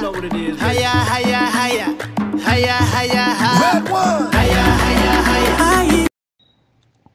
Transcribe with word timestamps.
know 0.00 0.16
what 0.16 0.24
it 0.24 0.32
is. 0.32 0.56
Haya, 0.56 0.88
haya, 0.88 1.40
haya. 1.44 1.86
Haya, 2.40 2.76
haya, 2.80 3.24
haya. 3.36 3.60
Red 3.60 3.84
one. 3.92 4.32
Haya, 4.32 4.64
haya, 4.80 5.14
haya. 5.60 6.08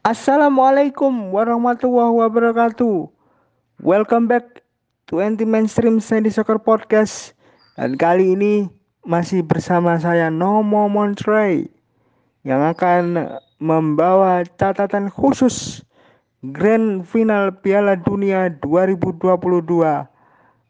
Assalamualaikum 0.06 1.34
warahmatullahi 1.34 2.14
wabarakatuh. 2.14 3.10
Welcome 3.82 4.30
back 4.30 4.62
to 5.10 5.18
Anti 5.18 5.50
Mainstream 5.50 5.98
Sandy 5.98 6.30
Soccer 6.30 6.62
Podcast. 6.62 7.34
Dan 7.74 7.98
kali 7.98 8.38
ini 8.38 8.70
masih 9.02 9.42
bersama 9.42 9.98
saya 9.98 10.30
Nomo 10.30 10.86
Montrey 10.86 11.66
yang 12.46 12.62
akan 12.62 13.34
membawa 13.58 14.46
catatan 14.62 15.10
khusus 15.10 15.82
Grand 16.54 17.02
Final 17.02 17.50
Piala 17.66 17.98
Dunia 17.98 18.54
2022 18.62 20.06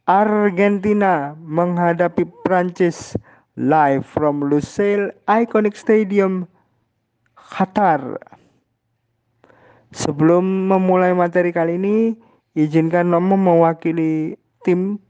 Argentina 0.06 1.34
menghadapi 1.42 2.30
Prancis 2.46 3.18
live 3.58 4.06
from 4.06 4.46
Lusail 4.46 5.10
Iconic 5.26 5.74
Stadium 5.74 6.46
Qatar. 7.34 8.22
Sebelum 9.98 10.70
memulai 10.70 11.10
materi 11.18 11.50
kali 11.50 11.82
ini, 11.82 12.14
izinkan 12.54 13.10
Nomo 13.10 13.34
mewakili 13.34 14.38
tim 14.62 15.02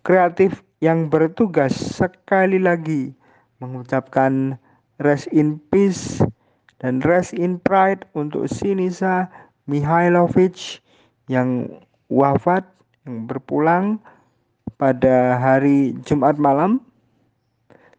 kreatif 0.00 0.64
yang 0.80 1.12
bertugas 1.12 1.76
sekali 1.76 2.56
lagi 2.56 3.12
mengucapkan 3.60 4.56
rest 5.04 5.28
in 5.28 5.60
peace 5.68 6.24
dan 6.80 7.04
rest 7.04 7.36
in 7.36 7.60
pride 7.60 8.08
untuk 8.16 8.48
Sinisa 8.48 9.28
Mihailovic 9.68 10.80
yang 11.28 11.68
wafat 12.08 12.64
berpulang 13.08 13.98
pada 14.76 15.40
hari 15.40 15.96
Jumat 16.04 16.36
malam 16.36 16.84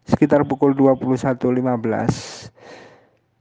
sekitar 0.05 0.45
pukul 0.45 0.77
21.15. 0.77 2.53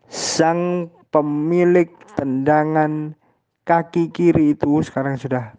Sang 0.08 0.88
pemilik 1.12 1.92
tendangan 2.16 3.12
kaki 3.68 4.08
kiri 4.08 4.56
itu 4.56 4.80
sekarang 4.80 5.20
sudah 5.20 5.52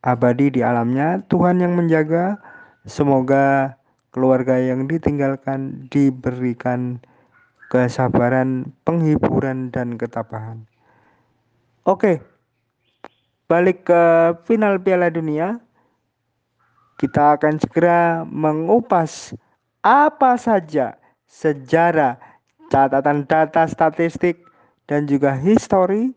abadi 0.00 0.48
di 0.48 0.60
alamnya. 0.64 1.20
Tuhan 1.28 1.60
yang 1.60 1.76
menjaga, 1.76 2.40
semoga 2.88 3.76
keluarga 4.12 4.56
yang 4.60 4.88
ditinggalkan 4.88 5.88
diberikan 5.88 7.00
kesabaran, 7.72 8.72
penghiburan 8.84 9.72
dan 9.72 9.96
ketabahan. 9.96 10.68
Oke. 11.88 12.31
Balik 13.50 13.88
ke 13.88 14.02
final 14.46 14.78
Piala 14.78 15.10
Dunia. 15.10 15.58
Kita 16.98 17.34
akan 17.34 17.58
segera 17.58 18.22
mengupas 18.22 19.34
apa 19.82 20.38
saja 20.38 20.94
sejarah, 21.26 22.14
catatan 22.70 23.26
data 23.26 23.66
statistik 23.66 24.46
dan 24.86 25.10
juga 25.10 25.34
histori 25.34 26.14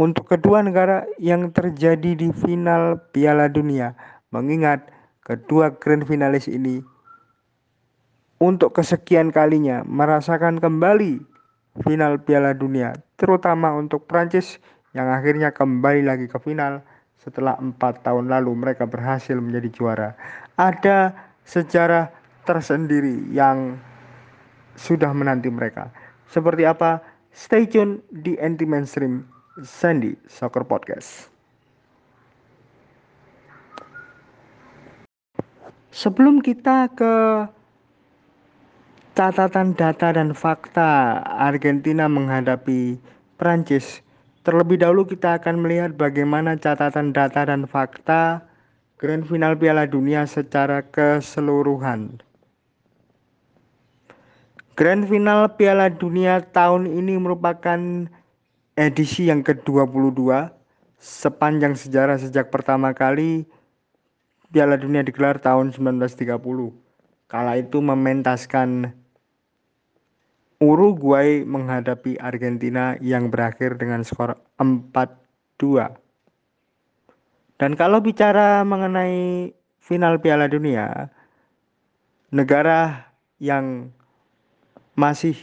untuk 0.00 0.32
kedua 0.32 0.64
negara 0.64 1.04
yang 1.20 1.52
terjadi 1.52 2.16
di 2.16 2.32
final 2.32 2.96
Piala 3.12 3.52
Dunia. 3.52 3.92
Mengingat 4.32 4.88
kedua 5.22 5.70
grand 5.76 6.08
finalis 6.08 6.48
ini 6.48 6.80
untuk 8.42 8.74
kesekian 8.76 9.30
kalinya 9.30 9.86
merasakan 9.86 10.58
kembali 10.58 11.22
final 11.86 12.18
Piala 12.22 12.54
Dunia, 12.54 12.94
terutama 13.18 13.74
untuk 13.74 14.06
Prancis 14.06 14.58
yang 14.94 15.10
akhirnya 15.10 15.50
kembali 15.50 16.06
lagi 16.06 16.30
ke 16.30 16.38
final 16.38 16.80
setelah 17.18 17.58
empat 17.58 18.06
tahun 18.06 18.30
lalu 18.30 18.54
mereka 18.54 18.86
berhasil 18.86 19.34
menjadi 19.34 19.68
juara. 19.74 20.08
Ada 20.54 21.10
sejarah 21.42 22.14
tersendiri 22.46 23.26
yang 23.34 23.74
sudah 24.78 25.10
menanti 25.10 25.50
mereka. 25.50 25.90
Seperti 26.30 26.62
apa? 26.62 27.02
Stay 27.34 27.66
tune 27.66 27.98
di 28.14 28.38
Anti 28.38 28.62
Mainstream 28.62 29.26
Sandy 29.66 30.14
Soccer 30.30 30.62
Podcast. 30.62 31.26
Sebelum 35.94 36.42
kita 36.42 36.90
ke 36.90 37.14
catatan 39.14 39.78
data 39.78 40.10
dan 40.10 40.34
fakta 40.34 41.22
Argentina 41.22 42.10
menghadapi 42.10 42.98
Prancis, 43.38 44.02
terlebih 44.44 44.76
dahulu 44.76 45.08
kita 45.08 45.40
akan 45.40 45.64
melihat 45.64 45.96
bagaimana 45.96 46.60
catatan 46.60 47.16
data 47.16 47.48
dan 47.48 47.64
fakta 47.64 48.44
Grand 49.00 49.24
Final 49.24 49.56
Piala 49.56 49.88
Dunia 49.88 50.28
secara 50.28 50.84
keseluruhan. 50.84 52.20
Grand 54.76 55.08
Final 55.08 55.56
Piala 55.56 55.88
Dunia 55.88 56.44
tahun 56.44 56.86
ini 56.86 57.16
merupakan 57.16 57.80
edisi 58.76 59.32
yang 59.32 59.40
ke-22 59.40 60.52
sepanjang 61.00 61.74
sejarah 61.74 62.20
sejak 62.20 62.52
pertama 62.52 62.92
kali 62.92 63.48
Piala 64.52 64.76
Dunia 64.76 65.00
digelar 65.00 65.40
tahun 65.40 65.72
1930. 65.72 66.38
Kala 67.26 67.58
itu 67.58 67.80
mementaskan 67.80 68.92
Uruguay 70.64 71.44
menghadapi 71.44 72.16
Argentina 72.16 72.96
yang 73.04 73.28
berakhir 73.28 73.76
dengan 73.76 74.00
skor 74.00 74.40
4-2. 74.56 75.92
Dan 77.60 77.76
kalau 77.76 78.00
bicara 78.00 78.64
mengenai 78.64 79.52
final 79.84 80.16
Piala 80.24 80.48
Dunia, 80.48 81.12
negara 82.32 83.12
yang 83.36 83.92
masih 84.96 85.36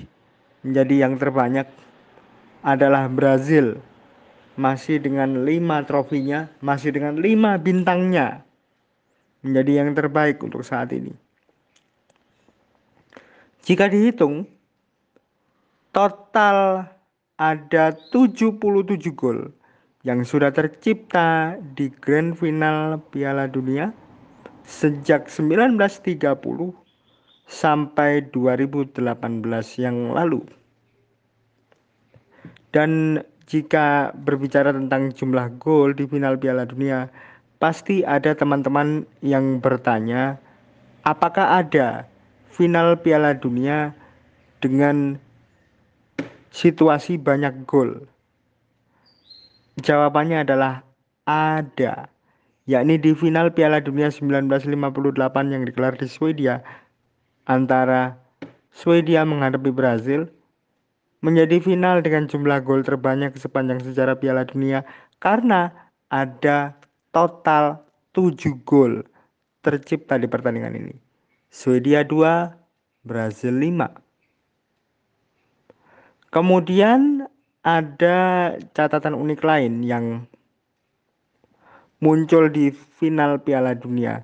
menjadi 0.65 1.05
yang 1.05 1.21
terbanyak 1.21 1.69
adalah 2.65 3.05
Brazil. 3.05 3.77
Masih 4.57 4.99
dengan 4.99 5.47
lima 5.47 5.85
trofinya, 5.87 6.51
masih 6.59 6.91
dengan 6.91 7.15
lima 7.21 7.55
bintangnya. 7.61 8.41
Menjadi 9.45 9.85
yang 9.85 9.93
terbaik 9.93 10.41
untuk 10.43 10.65
saat 10.65 10.91
ini. 10.93 11.13
Jika 13.61 13.87
dihitung, 13.87 14.45
total 15.91 16.87
ada 17.35 17.95
77 18.11 19.11
gol 19.11 19.51
yang 20.07 20.23
sudah 20.23 20.49
tercipta 20.49 21.59
di 21.75 21.91
Grand 21.91 22.33
Final 22.33 22.97
Piala 23.11 23.45
Dunia 23.45 23.91
sejak 24.65 25.27
1930 25.27 26.31
sampai 27.45 28.23
2018 28.31 29.03
yang 29.83 30.15
lalu. 30.15 30.41
Dan 32.71 33.19
jika 33.51 34.15
berbicara 34.15 34.71
tentang 34.71 35.11
jumlah 35.11 35.59
gol 35.59 35.91
di 35.91 36.07
final 36.07 36.39
Piala 36.39 36.63
Dunia, 36.63 37.11
pasti 37.59 37.99
ada 38.07 38.31
teman-teman 38.31 39.03
yang 39.19 39.59
bertanya, 39.59 40.39
apakah 41.03 41.59
ada 41.59 42.07
final 42.47 42.95
Piala 42.95 43.35
Dunia 43.35 43.91
dengan 44.63 45.19
situasi 46.51 47.17
banyak 47.17 47.65
gol? 47.65 48.05
Jawabannya 49.79 50.43
adalah 50.43 50.83
ada, 51.23 52.11
yakni 52.67 52.99
di 52.99 53.15
final 53.15 53.49
Piala 53.55 53.79
Dunia 53.79 54.11
1958 54.11 55.17
yang 55.47 55.63
digelar 55.63 55.95
di 55.95 56.05
Swedia 56.11 56.59
antara 57.47 58.19
Swedia 58.71 59.23
menghadapi 59.23 59.71
Brazil 59.71 60.27
menjadi 61.23 61.61
final 61.63 62.03
dengan 62.03 62.27
jumlah 62.27 62.61
gol 62.65 62.83
terbanyak 62.83 63.33
sepanjang 63.39 63.79
sejarah 63.81 64.19
Piala 64.19 64.43
Dunia 64.43 64.83
karena 65.23 65.71
ada 66.11 66.75
total 67.15 67.79
7 68.11 68.35
gol 68.67 69.05
tercipta 69.61 70.17
di 70.17 70.27
pertandingan 70.27 70.75
ini. 70.75 70.95
Swedia 71.53 72.01
2, 72.03 73.05
Brazil 73.05 73.55
5. 73.55 74.10
Kemudian 76.31 77.27
ada 77.61 78.55
catatan 78.71 79.19
unik 79.19 79.41
lain 79.43 79.83
yang 79.83 80.23
muncul 81.99 82.47
di 82.47 82.71
final 82.71 83.43
Piala 83.43 83.75
Dunia, 83.75 84.23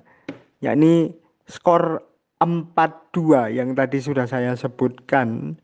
yakni 0.64 1.12
skor 1.44 2.02
4-2 2.40 3.52
yang 3.52 3.76
tadi 3.76 3.98
sudah 4.00 4.24
saya 4.24 4.56
sebutkan 4.56 5.60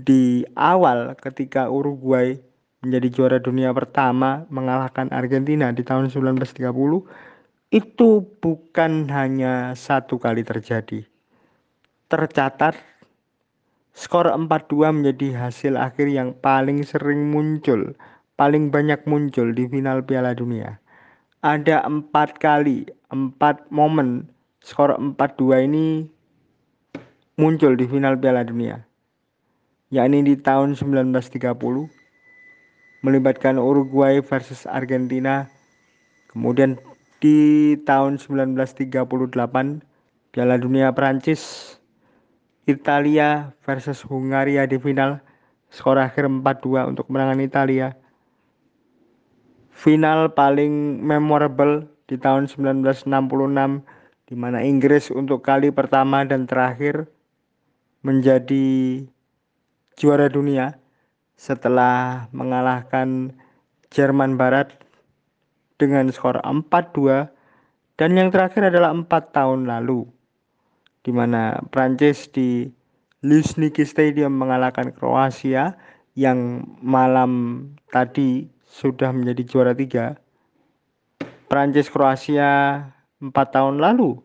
di 0.00 0.48
awal 0.56 1.12
ketika 1.20 1.68
Uruguay 1.68 2.40
menjadi 2.80 3.08
juara 3.12 3.38
dunia 3.38 3.76
pertama 3.76 4.48
mengalahkan 4.48 5.12
Argentina 5.12 5.68
di 5.76 5.84
tahun 5.84 6.08
1930 6.08 6.72
itu 7.70 8.08
bukan 8.40 8.92
hanya 9.12 9.76
satu 9.76 10.16
kali 10.16 10.42
terjadi. 10.42 11.04
Tercatat 12.10 12.74
skor 13.96 14.28
4-2 14.28 14.90
menjadi 14.90 15.36
hasil 15.36 15.74
akhir 15.78 16.10
yang 16.10 16.34
paling 16.38 16.82
sering 16.82 17.30
muncul, 17.30 17.94
paling 18.40 18.68
banyak 18.68 19.00
muncul 19.06 19.50
di 19.50 19.66
final 19.70 20.02
Piala 20.02 20.34
Dunia. 20.34 20.78
Ada 21.40 21.84
empat 21.88 22.38
kali, 22.38 22.84
empat 23.10 23.66
momen 23.72 24.28
skor 24.60 24.92
4-2 24.94 25.66
ini 25.66 25.86
muncul 27.40 27.72
di 27.74 27.88
final 27.88 28.20
Piala 28.20 28.44
Dunia 28.44 28.84
yakni 29.90 30.22
di 30.22 30.38
tahun 30.38 30.78
1930 30.78 31.50
melibatkan 33.02 33.58
Uruguay 33.58 34.22
versus 34.22 34.62
Argentina 34.70 35.50
kemudian 36.30 36.78
di 37.18 37.74
tahun 37.82 38.22
1938 38.22 38.94
Piala 40.30 40.56
Dunia 40.62 40.94
Prancis 40.94 41.74
Italia 42.68 43.56
versus 43.64 44.04
Hungaria 44.04 44.68
di 44.68 44.76
final. 44.76 45.20
Skor 45.70 46.02
akhir 46.02 46.26
4-2 46.26 46.90
untuk 46.90 47.06
kemenangan 47.06 47.40
Italia. 47.40 47.94
Final 49.70 50.34
paling 50.34 51.00
memorable 51.00 51.86
di 52.10 52.18
tahun 52.18 52.50
1966 52.50 53.06
di 54.26 54.34
mana 54.34 54.60
Inggris 54.66 55.14
untuk 55.14 55.46
kali 55.46 55.70
pertama 55.70 56.26
dan 56.26 56.44
terakhir 56.44 57.06
menjadi 58.02 59.02
juara 59.94 60.26
dunia 60.26 60.74
setelah 61.38 62.26
mengalahkan 62.34 63.32
Jerman 63.90 64.34
Barat 64.36 64.74
dengan 65.80 66.12
skor 66.12 66.38
4-2 66.44 67.30
dan 67.96 68.10
yang 68.12 68.28
terakhir 68.28 68.68
adalah 68.68 68.92
empat 68.92 69.32
tahun 69.32 69.64
lalu 69.64 70.04
di 71.04 71.10
mana 71.12 71.56
Prancis 71.72 72.28
di 72.30 72.68
Luzhniki 73.20 73.84
Stadium 73.84 74.36
mengalahkan 74.36 74.92
Kroasia 74.96 75.76
yang 76.16 76.64
malam 76.80 77.64
tadi 77.92 78.48
sudah 78.64 79.12
menjadi 79.12 79.42
juara 79.44 79.72
tiga. 79.76 80.16
Prancis 81.50 81.90
Kroasia 81.90 82.84
empat 83.20 83.52
tahun 83.52 83.82
lalu 83.82 84.16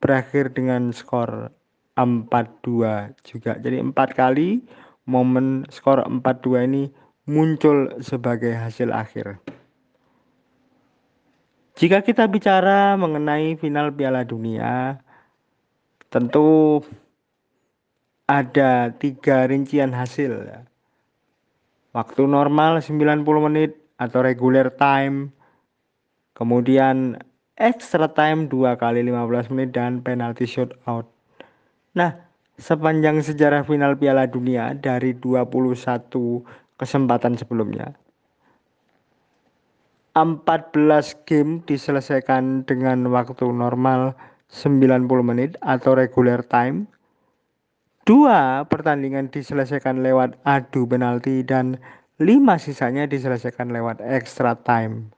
berakhir 0.00 0.54
dengan 0.54 0.94
skor 0.94 1.50
4-2 1.98 3.12
juga. 3.26 3.58
Jadi 3.58 3.82
empat 3.82 4.14
kali 4.14 4.62
momen 5.10 5.66
skor 5.68 6.06
4-2 6.06 6.68
ini 6.70 6.84
muncul 7.26 7.92
sebagai 8.00 8.54
hasil 8.54 8.94
akhir. 8.94 9.36
Jika 11.78 12.02
kita 12.02 12.26
bicara 12.26 12.98
mengenai 12.98 13.54
final 13.54 13.94
Piala 13.94 14.26
Dunia, 14.26 14.98
tentu 16.08 16.80
ada 18.28 18.92
tiga 18.96 19.48
rincian 19.48 19.92
hasil. 19.92 20.64
Waktu 21.96 22.22
normal 22.28 22.84
90 22.84 23.24
menit 23.24 23.76
atau 23.96 24.20
regular 24.20 24.68
time, 24.76 25.32
kemudian 26.36 27.16
extra 27.56 28.06
time 28.12 28.46
2 28.46 28.76
kali 28.76 29.00
15 29.02 29.52
menit 29.52 29.72
dan 29.72 30.04
penalti 30.04 30.44
shootout. 30.44 31.08
Nah, 31.96 32.14
sepanjang 32.60 33.24
sejarah 33.24 33.64
final 33.64 33.96
Piala 33.96 34.28
Dunia 34.28 34.76
dari 34.76 35.16
21 35.16 35.48
kesempatan 36.78 37.34
sebelumnya. 37.34 37.96
14 40.18 41.14
game 41.26 41.62
diselesaikan 41.62 42.66
dengan 42.66 43.06
waktu 43.14 43.54
normal 43.54 44.18
90 44.48 45.04
menit 45.20 45.56
atau 45.60 45.92
regular 45.96 46.40
time. 46.44 46.88
Dua 48.08 48.64
pertandingan 48.64 49.28
diselesaikan 49.28 50.00
lewat 50.00 50.40
adu 50.48 50.88
penalti 50.88 51.44
dan 51.44 51.76
lima 52.16 52.56
sisanya 52.56 53.04
diselesaikan 53.04 53.68
lewat 53.68 54.00
extra 54.00 54.56
time. 54.56 55.12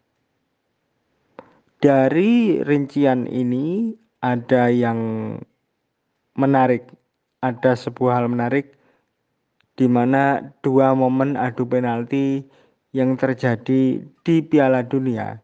Dari 1.78 2.60
rincian 2.66 3.30
ini 3.30 3.94
ada 4.20 4.68
yang 4.68 5.32
menarik 6.36 6.90
ada 7.40 7.72
sebuah 7.72 8.20
hal 8.20 8.26
menarik 8.28 8.76
di 9.80 9.88
mana 9.88 10.52
dua 10.60 10.92
momen 10.92 11.40
adu 11.40 11.64
penalti 11.64 12.44
yang 12.92 13.16
terjadi 13.16 14.02
di 14.02 14.36
Piala 14.44 14.84
Dunia 14.84 15.40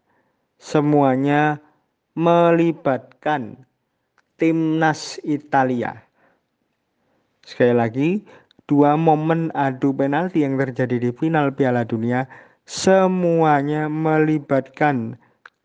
semuanya 0.57 1.61
melibatkan 2.17 3.66
timnas 4.37 5.17
Italia. 5.25 5.97
Sekali 7.43 7.73
lagi, 7.73 8.09
dua 8.69 8.93
momen 8.93 9.49
adu 9.57 9.93
penalti 9.93 10.45
yang 10.45 10.57
terjadi 10.57 10.97
di 10.97 11.09
final 11.13 11.53
Piala 11.53 11.83
Dunia 11.83 12.29
semuanya 12.67 13.87
melibatkan 13.87 15.17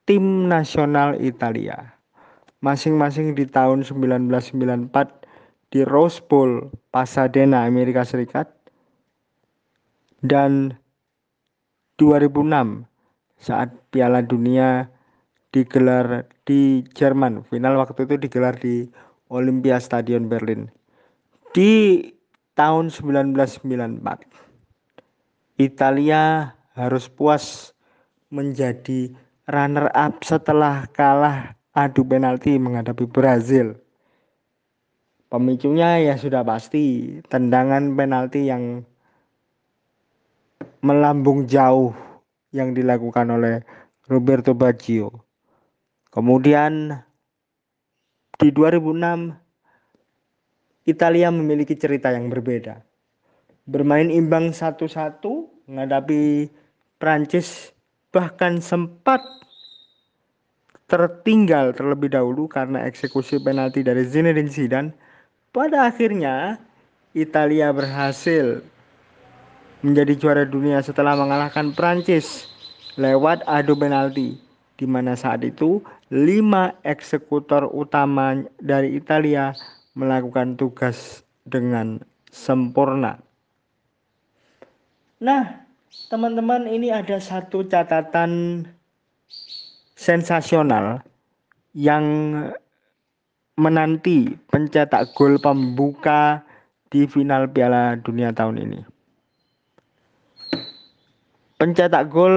tim 0.09 0.49
nasional 0.49 1.19
Italia. 1.19 1.93
Masing-masing 2.63 3.35
di 3.35 3.43
tahun 3.45 3.83
1994 3.83 4.93
di 5.75 5.83
Rose 5.83 6.23
Bowl 6.23 6.71
Pasadena 6.95 7.67
Amerika 7.67 8.07
Serikat 8.07 8.47
dan 10.23 10.79
2006 11.99 12.87
saat 13.43 13.75
Piala 13.91 14.23
Dunia 14.23 14.87
digelar 15.51 16.31
di 16.49 16.83
Jerman. 16.95 17.47
Final 17.49 17.79
waktu 17.79 18.05
itu 18.07 18.17
digelar 18.19 18.59
di 18.59 18.89
Olympia 19.31 19.79
Stadion 19.79 20.27
Berlin. 20.29 20.71
Di 21.53 22.01
tahun 22.59 22.89
1994 22.89 24.03
Italia 25.61 26.53
harus 26.73 27.09
puas 27.09 27.77
menjadi 28.33 29.13
runner 29.49 29.93
up 29.93 30.25
setelah 30.25 30.89
kalah 30.97 31.53
adu 31.77 32.05
penalti 32.05 32.57
menghadapi 32.57 33.05
Brazil 33.09 33.77
Pemicunya 35.33 35.97
ya 35.97 36.21
sudah 36.21 36.45
pasti 36.45 37.17
tendangan 37.25 37.97
penalti 37.97 38.53
yang 38.53 38.85
melambung 40.85 41.49
jauh 41.49 41.97
yang 42.53 42.77
dilakukan 42.77 43.33
oleh 43.33 43.65
Roberto 44.13 44.53
Baggio. 44.53 45.09
Kemudian 46.13 46.93
di 48.37 48.53
2006 48.53 49.33
Italia 50.85 51.33
memiliki 51.33 51.73
cerita 51.73 52.13
yang 52.13 52.29
berbeda. 52.29 52.85
Bermain 53.65 54.13
imbang 54.13 54.53
satu-satu 54.53 55.49
menghadapi 55.73 56.53
Prancis 57.01 57.73
bahkan 58.13 58.61
sempat 58.61 59.25
tertinggal 60.85 61.73
terlebih 61.73 62.13
dahulu 62.13 62.45
karena 62.45 62.85
eksekusi 62.85 63.41
penalti 63.41 63.81
dari 63.81 64.05
Zinedine 64.05 64.53
Zidane 64.53 64.93
pada 65.53 65.89
akhirnya, 65.89 66.57
Italia 67.13 67.69
berhasil 67.73 68.65
menjadi 69.85 70.13
juara 70.17 70.45
dunia 70.49 70.81
setelah 70.81 71.13
mengalahkan 71.13 71.77
Prancis 71.77 72.49
lewat 72.97 73.45
adu 73.45 73.77
penalti 73.77 74.52
di 74.77 74.87
mana 74.89 75.15
saat 75.15 75.45
itu 75.45 75.83
lima 76.11 76.73
eksekutor 76.83 77.69
utama 77.71 78.41
dari 78.61 78.97
Italia 78.97 79.53
melakukan 79.95 80.57
tugas 80.57 81.23
dengan 81.45 82.01
sempurna. 82.33 83.21
Nah, 85.23 85.63
teman-teman 86.09 86.67
ini 86.67 86.91
ada 86.91 87.21
satu 87.21 87.63
catatan 87.69 88.65
sensasional 89.95 91.05
yang 91.77 92.05
menanti 93.55 94.35
pencetak 94.51 95.13
gol 95.15 95.39
pembuka 95.39 96.43
di 96.91 97.07
final 97.07 97.47
Piala 97.49 97.97
Dunia 98.01 98.33
tahun 98.35 98.59
ini. 98.67 98.81
Pencetak 101.61 102.11
gol 102.11 102.35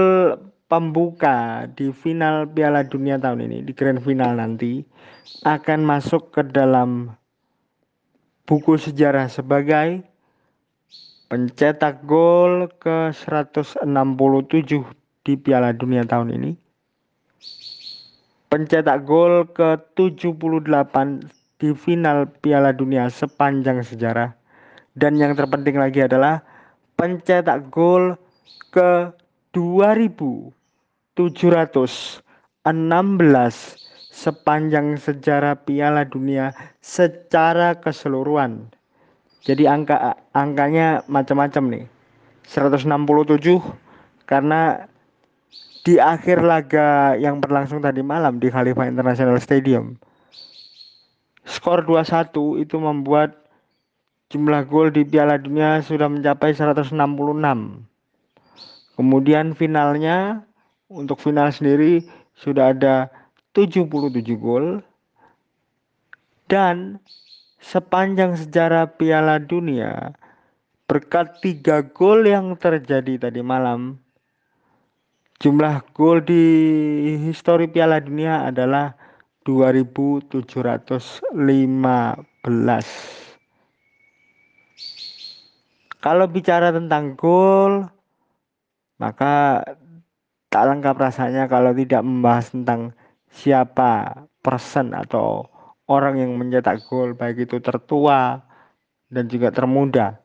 pembuka 0.66 1.70
di 1.74 1.94
final 1.94 2.50
Piala 2.50 2.86
Dunia 2.86 3.22
tahun 3.22 3.46
ini 3.46 3.58
di 3.66 3.72
grand 3.78 4.02
final 4.02 4.38
nanti 4.38 4.82
akan 5.46 5.86
masuk 5.86 6.34
ke 6.34 6.42
dalam 6.46 7.14
buku 8.50 8.78
sejarah 8.78 9.30
sebagai 9.30 10.02
pencetak 11.30 12.06
gol 12.06 12.70
ke 12.78 13.14
167 13.14 13.86
di 15.26 15.34
Piala 15.38 15.74
Dunia 15.74 16.06
tahun 16.06 16.38
ini 16.38 16.52
pencetak 18.56 19.04
gol 19.04 19.52
ke-78 19.52 20.96
di 21.60 21.76
final 21.76 22.32
Piala 22.40 22.72
Dunia 22.72 23.12
sepanjang 23.12 23.84
sejarah. 23.84 24.32
Dan 24.96 25.20
yang 25.20 25.36
terpenting 25.36 25.76
lagi 25.76 26.08
adalah 26.08 26.40
pencetak 26.96 27.68
gol 27.68 28.16
ke 28.72 29.12
2716 29.56 30.52
sepanjang 34.12 34.88
sejarah 35.00 35.56
Piala 35.64 36.04
Dunia 36.04 36.52
secara 36.84 37.80
keseluruhan. 37.80 38.68
Jadi 39.48 39.64
angka 39.64 40.20
angkanya 40.36 41.08
macam-macam 41.08 41.64
nih. 41.72 41.86
167 42.52 42.84
karena 44.28 44.84
di 45.88 45.96
akhir 45.98 46.44
laga 46.44 47.16
yang 47.16 47.40
berlangsung 47.40 47.80
tadi 47.80 48.04
malam 48.04 48.38
di 48.44 48.52
Khalifa 48.52 48.86
International 48.86 49.40
Stadium 49.40 49.96
skor 51.46 51.86
2-1 51.86 52.66
itu 52.66 52.76
membuat 52.82 53.38
jumlah 54.34 54.66
gol 54.66 54.90
di 54.90 55.06
Piala 55.06 55.38
Dunia 55.38 55.80
sudah 55.86 56.10
mencapai 56.10 56.58
166. 56.58 56.98
Kemudian 58.96 59.52
finalnya 59.56 60.44
untuk 60.88 61.20
final 61.20 61.52
sendiri 61.52 62.04
sudah 62.40 62.72
ada 62.72 63.12
77 63.52 63.92
gol. 64.40 64.80
Dan 66.46 67.00
sepanjang 67.60 68.38
sejarah 68.38 68.94
Piala 68.96 69.42
Dunia 69.42 70.14
berkat 70.86 71.42
tiga 71.42 71.82
gol 71.82 72.30
yang 72.30 72.54
terjadi 72.62 73.18
tadi 73.18 73.42
malam 73.42 73.98
jumlah 75.42 75.82
gol 75.98 76.22
di 76.22 76.46
histori 77.26 77.66
Piala 77.66 77.98
Dunia 77.98 78.46
adalah 78.54 78.94
2715 79.50 80.46
kalau 86.06 86.26
bicara 86.30 86.70
tentang 86.70 87.18
gol 87.18 87.90
maka 89.02 89.64
tak 90.48 90.64
lengkap 90.72 90.96
rasanya 90.96 91.52
kalau 91.52 91.76
tidak 91.76 92.00
membahas 92.00 92.52
tentang 92.56 92.96
siapa 93.28 94.24
person 94.40 94.96
atau 94.96 95.50
orang 95.92 96.22
yang 96.22 96.32
mencetak 96.40 96.80
gol 96.88 97.12
baik 97.12 97.44
itu 97.50 97.60
tertua 97.60 98.40
dan 99.12 99.28
juga 99.28 99.52
termuda. 99.52 100.18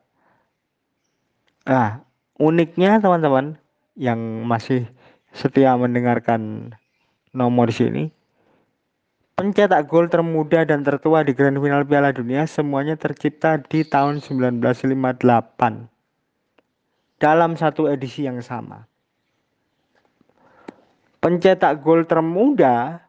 Nah, 1.67 2.01
uniknya 2.39 2.97
teman-teman 3.03 3.59
yang 3.99 4.17
masih 4.47 4.87
setia 5.35 5.75
mendengarkan 5.77 6.73
nomor 7.35 7.69
sini, 7.69 8.09
pencetak 9.35 9.85
gol 9.91 10.07
termuda 10.07 10.65
dan 10.65 10.81
tertua 10.81 11.21
di 11.27 11.35
Grand 11.35 11.59
Final 11.59 11.83
Piala 11.85 12.15
Dunia 12.15 12.47
semuanya 12.47 12.97
tercipta 12.97 13.61
di 13.61 13.85
tahun 13.85 14.23
1958 14.23 16.00
dalam 17.21 17.53
satu 17.53 17.85
edisi 17.85 18.25
yang 18.25 18.41
sama. 18.41 18.89
Pencetak 21.21 21.85
gol 21.85 22.09
termuda 22.09 23.05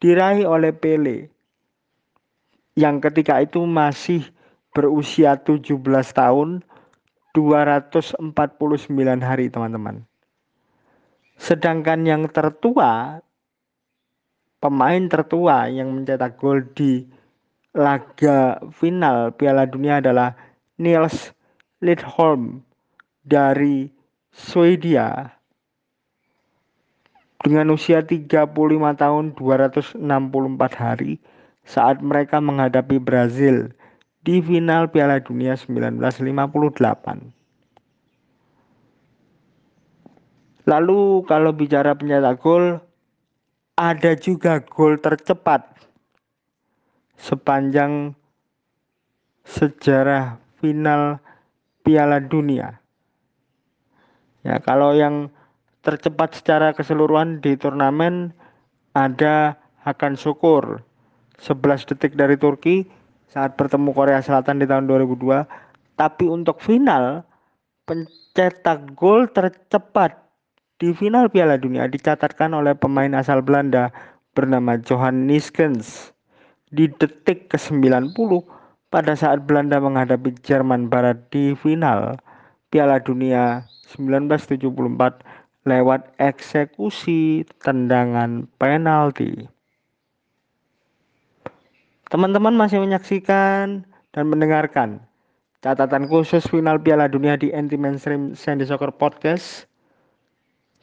diraih 0.00 0.48
oleh 0.48 0.72
Pele 0.72 1.28
yang 2.72 3.04
ketika 3.04 3.44
itu 3.44 3.68
masih 3.68 4.24
berusia 4.72 5.36
17 5.36 5.76
tahun 6.16 6.64
249 7.36 8.24
hari 9.20 9.52
teman-teman. 9.52 10.08
Sedangkan 11.36 12.08
yang 12.08 12.24
tertua 12.32 13.20
pemain 14.56 15.04
tertua 15.04 15.68
yang 15.68 15.92
mencetak 15.92 16.40
gol 16.40 16.64
di 16.72 17.04
laga 17.76 18.56
final 18.72 19.36
Piala 19.36 19.68
Dunia 19.68 20.00
adalah 20.00 20.32
Niels 20.80 21.36
Lidholm 21.84 22.71
dari 23.22 23.90
Swedia 24.34 25.38
dengan 27.42 27.74
usia 27.74 28.06
35 28.06 28.54
tahun 28.98 29.24
264 29.34 29.98
hari 30.78 31.18
saat 31.66 32.02
mereka 32.02 32.38
menghadapi 32.38 32.98
Brazil 33.02 33.70
di 34.22 34.38
final 34.38 34.90
Piala 34.90 35.18
Dunia 35.18 35.58
1958. 35.58 37.34
Lalu 40.62 41.26
kalau 41.26 41.50
bicara 41.50 41.98
pencetak 41.98 42.38
gol, 42.38 42.78
ada 43.74 44.14
juga 44.14 44.62
gol 44.62 44.94
tercepat 45.02 45.66
sepanjang 47.18 48.14
sejarah 49.42 50.38
final 50.62 51.18
Piala 51.82 52.22
Dunia. 52.22 52.81
Ya, 54.42 54.58
kalau 54.58 54.94
yang 54.94 55.30
tercepat 55.86 56.34
secara 56.38 56.74
keseluruhan 56.74 57.38
di 57.42 57.54
turnamen 57.54 58.34
ada 58.94 59.58
Hakan 59.82 60.18
Syukur 60.18 60.82
11 61.42 61.90
detik 61.94 62.14
dari 62.14 62.38
Turki 62.38 62.86
saat 63.30 63.58
bertemu 63.58 63.90
Korea 63.90 64.22
Selatan 64.22 64.62
di 64.62 64.66
tahun 64.66 64.86
2002. 64.86 65.46
Tapi 65.98 66.26
untuk 66.26 66.58
final, 66.62 67.22
pencetak 67.86 68.94
gol 68.94 69.30
tercepat 69.30 70.18
di 70.78 70.90
final 70.94 71.30
Piala 71.30 71.58
Dunia 71.58 71.86
dicatatkan 71.86 72.50
oleh 72.54 72.74
pemain 72.74 73.10
asal 73.14 73.42
Belanda 73.42 73.94
bernama 74.34 74.74
Johan 74.82 75.30
Niskens 75.30 76.10
di 76.72 76.88
detik 76.88 77.52
ke-90 77.52 78.16
pada 78.90 79.12
saat 79.14 79.44
Belanda 79.44 79.78
menghadapi 79.78 80.34
Jerman 80.42 80.88
Barat 80.88 81.30
di 81.30 81.54
final 81.54 82.18
Piala 82.72 82.96
Dunia 83.04 83.68
1974 83.92 84.64
lewat 85.68 86.16
eksekusi 86.16 87.44
tendangan 87.60 88.48
penalti. 88.56 89.44
Teman-teman 92.08 92.56
masih 92.56 92.80
menyaksikan 92.80 93.84
dan 94.16 94.24
mendengarkan 94.24 95.04
catatan 95.60 96.08
khusus 96.08 96.48
final 96.48 96.80
Piala 96.80 97.12
Dunia 97.12 97.36
di 97.36 97.52
Anti 97.52 97.76
Mainstream 97.76 98.32
Sandy 98.32 98.64
Soccer 98.64 98.88
Podcast. 98.88 99.68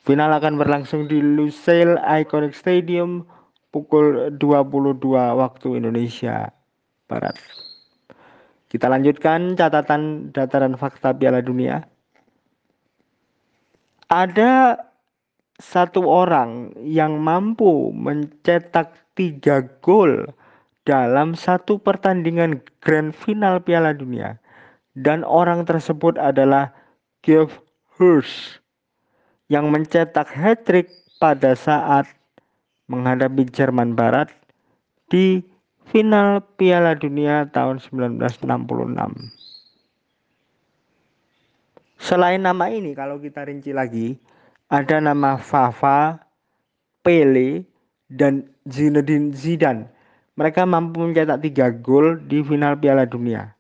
Final 0.06 0.30
akan 0.38 0.62
berlangsung 0.62 1.10
di 1.10 1.18
Lusail 1.22 1.98
Iconic 2.06 2.54
Stadium 2.54 3.26
pukul 3.74 4.34
22 4.38 5.02
waktu 5.38 5.68
Indonesia 5.78 6.54
Barat. 7.10 7.69
Kita 8.70 8.86
lanjutkan 8.86 9.58
catatan 9.58 10.30
data 10.30 10.62
dan 10.62 10.78
fakta 10.78 11.10
Piala 11.18 11.42
Dunia. 11.42 11.82
Ada 14.10 14.78
satu 15.58 16.06
orang 16.06 16.78
yang 16.82 17.18
mampu 17.18 17.90
mencetak 17.92 18.94
tiga 19.18 19.66
gol 19.82 20.30
dalam 20.86 21.36
satu 21.36 21.82
pertandingan 21.82 22.64
grand 22.80 23.12
final 23.12 23.60
Piala 23.62 23.92
Dunia 23.94 24.40
dan 24.96 25.22
orang 25.28 25.68
tersebut 25.68 26.16
adalah 26.18 26.72
Geoff 27.22 27.60
Hurst 28.00 28.64
yang 29.52 29.70
mencetak 29.74 30.30
hat-trick 30.32 30.88
pada 31.20 31.54
saat 31.54 32.08
menghadapi 32.88 33.46
Jerman 33.52 33.94
Barat 33.94 34.32
di 35.12 35.44
final 35.90 36.46
Piala 36.56 36.94
Dunia 36.94 37.50
tahun 37.50 37.82
1966. 37.82 38.38
Selain 42.00 42.40
nama 42.40 42.70
ini 42.72 42.94
kalau 42.96 43.20
kita 43.20 43.44
rinci 43.50 43.76
lagi 43.76 44.16
ada 44.70 45.02
nama 45.02 45.36
Fafa, 45.36 46.22
Pele, 47.02 47.66
dan 48.10 48.46
Zinedine 48.70 49.34
Zidane 49.34 49.90
mereka 50.40 50.64
mampu 50.64 51.04
mencetak 51.04 51.44
tiga 51.44 51.68
gol 51.70 52.22
di 52.26 52.40
final 52.46 52.80
Piala 52.80 53.04
Dunia. 53.04 53.52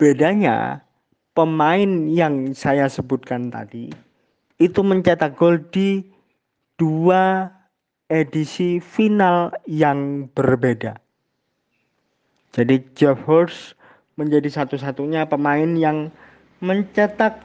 Bedanya 0.00 0.80
pemain 1.36 2.08
yang 2.08 2.54
saya 2.56 2.88
sebutkan 2.88 3.52
tadi 3.52 3.90
itu 4.58 4.80
mencetak 4.82 5.36
gol 5.36 5.60
di 5.74 6.02
dua 6.80 7.50
edisi 8.08 8.80
final 8.80 9.52
yang 9.68 10.30
berbeda. 10.32 11.07
Jadi 12.52 12.80
Jeff 12.96 13.20
Hurst 13.28 13.76
menjadi 14.18 14.50
satu-satunya 14.50 15.28
pemain 15.28 15.76
yang 15.78 16.10
mencetak 16.58 17.44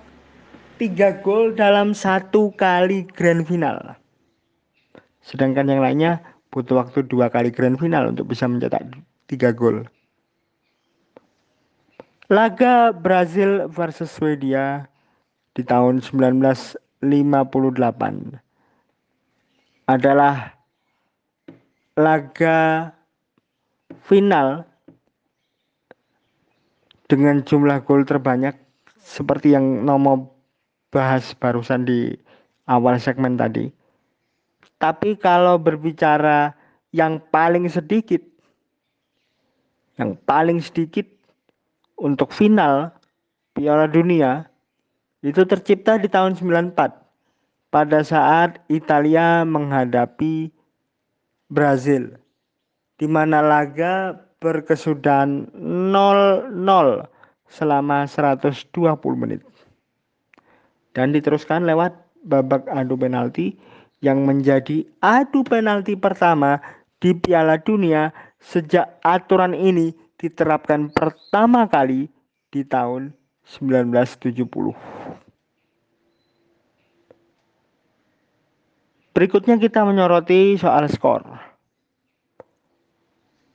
tiga 0.82 1.22
gol 1.22 1.54
dalam 1.54 1.94
satu 1.94 2.50
kali 2.58 3.06
grand 3.14 3.46
final. 3.46 3.94
Sedangkan 5.22 5.70
yang 5.70 5.80
lainnya 5.86 6.20
butuh 6.50 6.82
waktu 6.82 7.06
dua 7.06 7.30
kali 7.30 7.54
grand 7.54 7.78
final 7.78 8.10
untuk 8.10 8.28
bisa 8.28 8.50
mencetak 8.50 8.84
tiga 9.30 9.54
gol. 9.54 9.86
Laga 12.32 12.90
Brazil 12.90 13.70
versus 13.70 14.10
Swedia 14.10 14.90
di 15.54 15.62
tahun 15.62 16.02
1958 16.02 17.06
adalah 19.86 20.56
laga 21.94 22.90
final 24.02 24.66
dengan 27.08 27.44
jumlah 27.44 27.84
gol 27.84 28.08
terbanyak 28.08 28.56
seperti 29.04 29.54
yang 29.56 29.84
Nomo 29.84 30.34
bahas 30.94 31.36
barusan 31.36 31.84
di 31.84 32.16
awal 32.70 33.00
segmen 33.02 33.36
tadi 33.36 33.72
tapi 34.84 35.16
kalau 35.16 35.56
berbicara 35.56 36.52
yang 36.92 37.24
paling 37.32 37.72
sedikit, 37.72 38.20
yang 39.96 40.20
paling 40.28 40.60
sedikit 40.60 41.08
untuk 41.96 42.36
final 42.36 42.92
Piala 43.56 43.88
Dunia 43.88 44.44
itu 45.24 45.40
tercipta 45.48 45.96
di 45.96 46.12
tahun 46.12 46.36
94 46.36 46.76
pada 47.72 48.00
saat 48.04 48.60
Italia 48.68 49.48
menghadapi 49.48 50.52
Brazil. 51.48 52.20
di 52.94 53.10
mana 53.10 53.42
laga 53.42 54.16
berkesudahan 54.44 55.48
0-0 55.56 56.52
selama 57.48 58.04
120 58.04 58.68
menit. 59.16 59.42
Dan 60.92 61.16
diteruskan 61.16 61.64
lewat 61.64 61.96
babak 62.28 62.68
adu 62.68 63.00
penalti 63.00 63.56
yang 64.04 64.28
menjadi 64.28 64.84
adu 65.00 65.48
penalti 65.48 65.96
pertama 65.96 66.60
di 67.00 67.16
Piala 67.16 67.56
Dunia 67.56 68.12
sejak 68.44 69.00
aturan 69.02 69.56
ini 69.56 69.96
diterapkan 70.20 70.92
pertama 70.92 71.66
kali 71.72 72.12
di 72.52 72.62
tahun 72.68 73.16
1970. 73.48 74.76
Berikutnya 79.14 79.62
kita 79.62 79.86
menyoroti 79.86 80.58
soal 80.58 80.90
skor. 80.90 81.53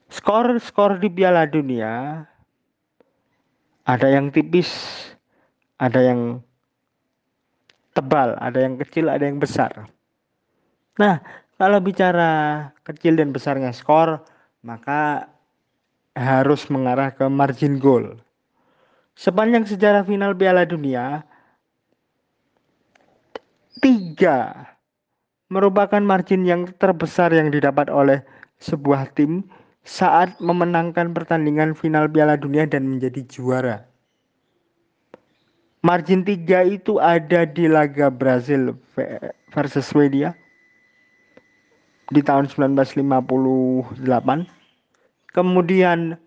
Skor-skor 0.09 0.97
di 1.01 1.13
Piala 1.13 1.45
Dunia 1.45 2.25
ada 3.89 4.09
yang 4.09 4.29
tipis, 4.29 4.69
ada 5.81 6.01
yang 6.01 6.45
tebal, 7.97 8.37
ada 8.41 8.61
yang 8.61 8.77
kecil, 8.77 9.09
ada 9.09 9.25
yang 9.25 9.41
besar. 9.41 9.89
Nah, 11.01 11.21
kalau 11.57 11.81
bicara 11.81 12.69
kecil 12.85 13.17
dan 13.17 13.33
besarnya 13.33 13.73
skor, 13.73 14.21
maka 14.61 15.33
harus 16.13 16.69
mengarah 16.69 17.11
ke 17.15 17.25
margin 17.27 17.81
goal. 17.81 18.19
Sepanjang 19.19 19.67
sejarah 19.67 20.07
final 20.07 20.37
Piala 20.37 20.63
Dunia, 20.63 21.27
tiga 23.83 24.69
merupakan 25.49 26.03
margin 26.03 26.45
yang 26.45 26.69
terbesar 26.77 27.33
yang 27.33 27.49
didapat 27.49 27.89
oleh 27.89 28.21
sebuah 28.61 29.11
tim 29.17 29.43
saat 29.89 30.37
memenangkan 30.37 31.17
pertandingan 31.17 31.73
final 31.73 32.05
Piala 32.13 32.37
Dunia 32.37 32.69
dan 32.69 32.85
menjadi 32.85 33.25
juara. 33.25 33.89
Margin 35.81 36.29
3 36.29 36.77
itu 36.77 37.01
ada 37.01 37.49
di 37.49 37.65
laga 37.65 38.13
Brazil 38.13 38.77
versus 39.49 39.89
Swedia 39.89 40.37
di 42.13 42.21
tahun 42.21 42.53
1958. 42.53 44.05
Kemudian 45.33 46.21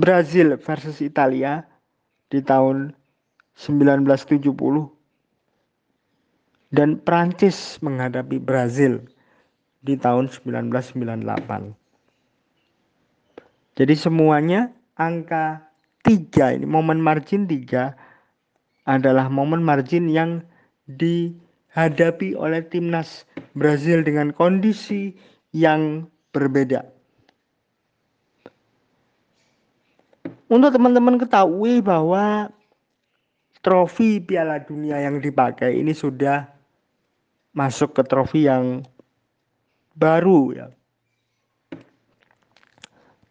Brazil 0.00 0.56
versus 0.56 1.04
Italia 1.04 1.68
di 2.32 2.40
tahun 2.40 2.96
1970 3.60 4.48
dan 6.72 6.96
Prancis 7.04 7.76
menghadapi 7.84 8.40
Brazil 8.40 9.04
di 9.84 10.00
tahun 10.00 10.32
1998. 10.32 11.76
Jadi 13.76 13.94
semuanya 13.94 14.72
angka 14.96 15.60
3 16.08 16.56
ini 16.56 16.66
momen 16.66 16.98
margin 17.04 17.44
3 17.44 18.88
adalah 18.88 19.28
momen 19.28 19.60
margin 19.60 20.08
yang 20.08 20.40
dihadapi 20.88 22.32
oleh 22.36 22.64
timnas 22.64 23.28
Brazil 23.52 24.00
dengan 24.00 24.32
kondisi 24.32 25.12
yang 25.52 26.08
berbeda. 26.32 26.84
Untuk 30.48 30.76
teman-teman 30.76 31.16
ketahui 31.16 31.80
bahwa 31.80 32.52
trofi 33.64 34.20
Piala 34.20 34.60
Dunia 34.60 35.00
yang 35.00 35.18
dipakai 35.18 35.72
ini 35.80 35.96
sudah 35.96 36.44
masuk 37.56 37.96
ke 37.96 38.02
trofi 38.04 38.44
yang 38.44 38.84
baru 39.94 40.54
ya. 40.54 40.66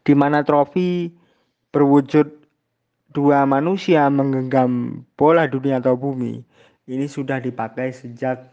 Di 0.04 0.12
mana 0.12 0.44
trofi 0.44 1.12
berwujud 1.72 2.28
dua 3.14 3.48
manusia 3.48 4.10
menggenggam 4.12 5.04
bola 5.16 5.48
dunia 5.48 5.80
atau 5.80 5.96
bumi 5.96 6.44
ini 6.88 7.08
sudah 7.08 7.40
dipakai 7.40 7.96
sejak 7.96 8.52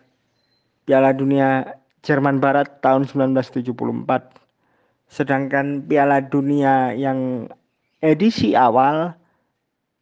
Piala 0.86 1.10
Dunia 1.10 1.66
Jerman 2.06 2.38
Barat 2.38 2.78
tahun 2.78 3.10
1974. 3.10 3.66
Sedangkan 5.10 5.82
Piala 5.82 6.22
Dunia 6.22 6.94
yang 6.94 7.50
edisi 7.98 8.54
awal 8.54 9.18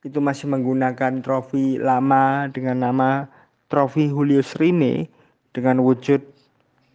itu 0.05 0.21
masih 0.21 0.53
menggunakan 0.53 1.25
trofi 1.25 1.81
lama 1.81 2.47
dengan 2.53 2.85
nama 2.85 3.11
trofi 3.73 4.13
Julius 4.13 4.55
Rime 4.61 5.09
dengan 5.57 5.81
wujud 5.83 6.21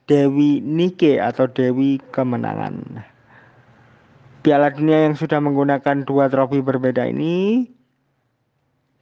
Dewi 0.03 0.59
Nike 0.59 1.15
atau 1.15 1.47
Dewi 1.47 1.99
Kemenangan. 2.11 3.03
Piala 4.43 4.75
Dunia 4.75 5.07
yang 5.07 5.15
sudah 5.15 5.39
menggunakan 5.39 6.03
dua 6.03 6.27
trofi 6.27 6.59
berbeda 6.59 7.07
ini 7.07 7.63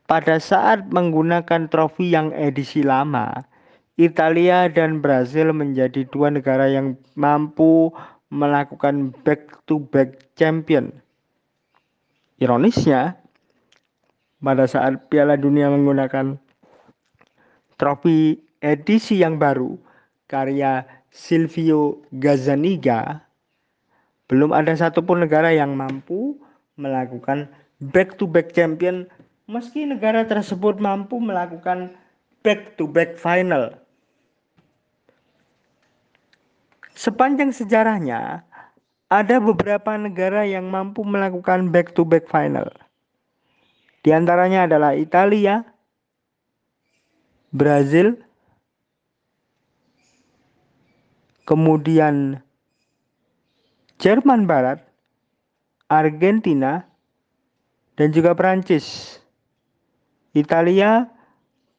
pada 0.05 0.37
saat 0.37 0.91
menggunakan 0.91 1.71
trofi 1.71 2.11
yang 2.11 2.35
edisi 2.35 2.85
lama, 2.85 3.47
Italia 3.95 4.67
dan 4.67 4.99
Brazil 5.01 5.55
menjadi 5.55 6.03
dua 6.11 6.29
negara 6.29 6.67
yang 6.67 6.99
mampu 7.15 7.89
melakukan 8.27 9.15
back-to-back 9.23 10.19
-back 10.19 10.35
champion. 10.35 10.91
Ironisnya, 12.43 13.17
pada 14.43 14.67
saat 14.67 15.07
Piala 15.07 15.39
Dunia 15.39 15.71
menggunakan 15.71 16.35
trofi 17.79 18.35
edisi 18.61 19.23
yang 19.23 19.39
baru 19.41 19.79
karya 20.31 20.87
Silvio 21.11 21.99
Gazzaniga, 22.15 23.19
belum 24.31 24.55
ada 24.55 24.71
satupun 24.71 25.27
negara 25.27 25.51
yang 25.51 25.75
mampu 25.75 26.39
melakukan 26.79 27.51
back-to-back 27.83 28.55
champion 28.55 29.11
meski 29.51 29.83
negara 29.83 30.23
tersebut 30.23 30.79
mampu 30.79 31.19
melakukan 31.19 31.91
back-to-back 32.39 33.19
final. 33.19 33.75
Sepanjang 36.95 37.51
sejarahnya, 37.51 38.47
ada 39.11 39.35
beberapa 39.43 39.99
negara 39.99 40.47
yang 40.47 40.71
mampu 40.71 41.03
melakukan 41.03 41.67
back-to-back 41.67 42.31
final. 42.31 42.71
Di 44.07 44.15
antaranya 44.15 44.65
adalah 44.65 44.95
Italia, 44.95 45.67
Brazil, 47.51 48.15
kemudian 51.51 52.39
Jerman 53.99 54.47
Barat, 54.47 54.79
Argentina, 55.91 56.87
dan 57.99 58.15
juga 58.15 58.31
Prancis. 58.31 59.19
Italia 60.31 61.11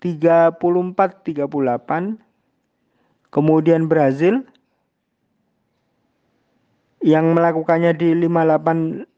34-38, 0.04 2.20
kemudian 3.32 3.88
Brazil 3.88 4.44
yang 7.00 7.32
melakukannya 7.32 7.96
di 7.96 8.12
5862, 8.28 9.08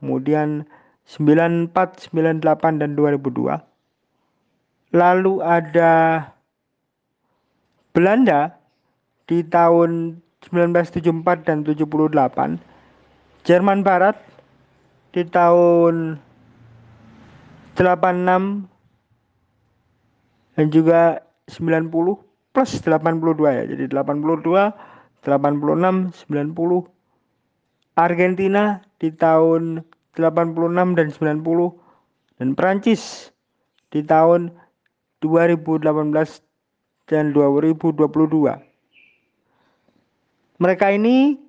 kemudian 0.00 0.64
94, 1.04 2.08
98 2.08 2.80
dan 2.80 2.96
2002. 2.96 3.60
Lalu 4.96 5.44
ada 5.44 5.92
Belanda 7.92 8.59
di 9.30 9.46
tahun 9.46 10.18
1974 10.50 11.46
dan 11.46 11.62
78, 11.62 12.58
Jerman 13.46 13.86
Barat 13.86 14.18
di 15.14 15.22
tahun 15.22 16.18
86 17.78 18.66
dan 20.58 20.66
juga 20.74 21.22
90 21.46 22.18
plus 22.50 22.70
82 22.82 23.54
ya. 23.54 23.64
Jadi 23.70 23.86
82, 23.86 24.74
86, 25.22 26.10
90. 26.26 26.90
Argentina 27.94 28.80
di 28.98 29.14
tahun 29.14 29.84
86 30.18 30.98
dan 30.98 31.08
90 31.14 32.40
dan 32.42 32.48
Prancis 32.58 33.30
di 33.94 34.02
tahun 34.02 34.50
2018 35.22 35.86
dan 37.06 37.30
2022. 37.36 38.69
Mereka 40.60 40.92
ini 40.92 41.40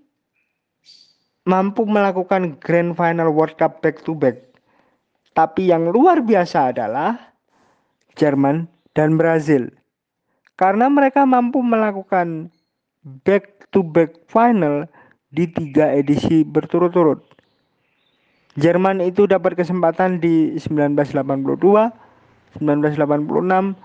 mampu 1.44 1.84
melakukan 1.84 2.56
Grand 2.64 2.96
Final 2.96 3.36
World 3.36 3.60
Cup 3.60 3.84
back 3.84 4.08
to 4.08 4.16
back. 4.16 4.40
Tapi 5.36 5.68
yang 5.68 5.92
luar 5.92 6.24
biasa 6.24 6.72
adalah 6.72 7.36
Jerman 8.16 8.72
dan 8.96 9.20
Brazil. 9.20 9.68
Karena 10.56 10.88
mereka 10.88 11.28
mampu 11.28 11.60
melakukan 11.60 12.52
back 13.28 13.68
to 13.76 13.84
back 13.84 14.16
final 14.32 14.88
di 15.32 15.48
tiga 15.48 15.92
edisi 15.92 16.48
berturut-turut. 16.48 17.24
Jerman 18.60 19.00
itu 19.00 19.28
dapat 19.28 19.56
kesempatan 19.56 20.20
di 20.20 20.60
1982, 20.60 21.56
1986, 22.60 23.76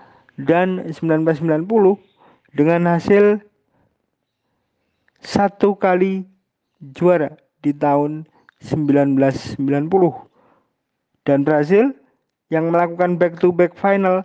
dan 0.43 0.67
1990 0.91 1.95
dengan 2.51 2.81
hasil 2.85 3.39
satu 5.21 5.77
kali 5.77 6.25
juara 6.93 7.33
di 7.65 7.73
tahun 7.73 8.25
1990 8.61 9.57
dan 11.25 11.43
Brazil 11.43 11.93
yang 12.47 12.71
melakukan 12.71 13.19
back 13.19 13.37
to 13.43 13.51
back 13.51 13.75
final 13.75 14.23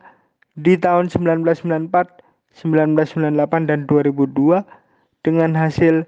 di 0.55 0.76
tahun 0.76 1.09
1994, 1.09 1.88
1998 2.55 3.70
dan 3.70 3.88
2002 3.88 4.62
dengan 5.24 5.50
hasil 5.57 6.05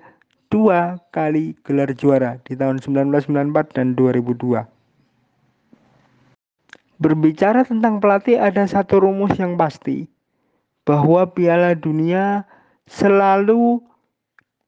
dua 0.52 1.00
kali 1.10 1.58
gelar 1.66 1.90
juara 1.96 2.38
di 2.46 2.54
tahun 2.54 2.78
1994 2.78 3.74
dan 3.74 3.98
2002. 3.98 4.62
Berbicara 7.02 7.66
tentang 7.66 7.98
pelatih 7.98 8.38
ada 8.38 8.62
satu 8.70 9.02
rumus 9.02 9.34
yang 9.34 9.58
pasti 9.58 10.06
bahwa 10.86 11.26
Piala 11.26 11.74
Dunia 11.74 12.46
selalu 12.86 13.82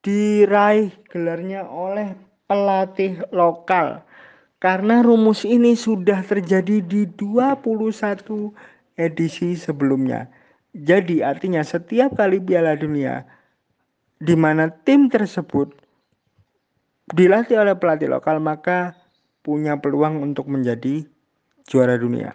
diraih 0.06 0.94
gelarnya 1.10 1.66
oleh 1.66 2.14
pelatih 2.46 3.26
lokal. 3.34 4.06
Karena 4.62 5.02
rumus 5.02 5.42
ini 5.42 5.74
sudah 5.74 6.22
terjadi 6.22 6.78
di 6.80 7.10
21 7.18 8.54
edisi 8.94 9.58
sebelumnya. 9.58 10.30
Jadi 10.72 11.26
artinya 11.26 11.66
setiap 11.66 12.14
kali 12.14 12.38
Piala 12.38 12.78
Dunia 12.78 13.26
di 14.16 14.32
mana 14.38 14.70
tim 14.70 15.12
tersebut 15.12 15.74
dilatih 17.12 17.60
oleh 17.60 17.76
pelatih 17.76 18.08
lokal 18.08 18.40
maka 18.40 18.96
punya 19.44 19.76
peluang 19.76 20.24
untuk 20.24 20.48
menjadi 20.48 21.04
juara 21.68 22.00
dunia. 22.00 22.32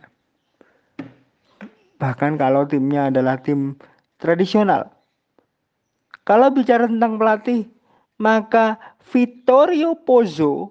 Bahkan 1.97 2.37
kalau 2.37 2.65
timnya 2.69 3.09
adalah 3.13 3.41
tim 3.41 3.77
tradisional. 4.21 4.89
Kalau 6.21 6.53
bicara 6.53 6.85
tentang 6.85 7.17
pelatih, 7.17 7.65
maka 8.21 8.77
Vittorio 9.09 9.97
Pozzo 9.97 10.69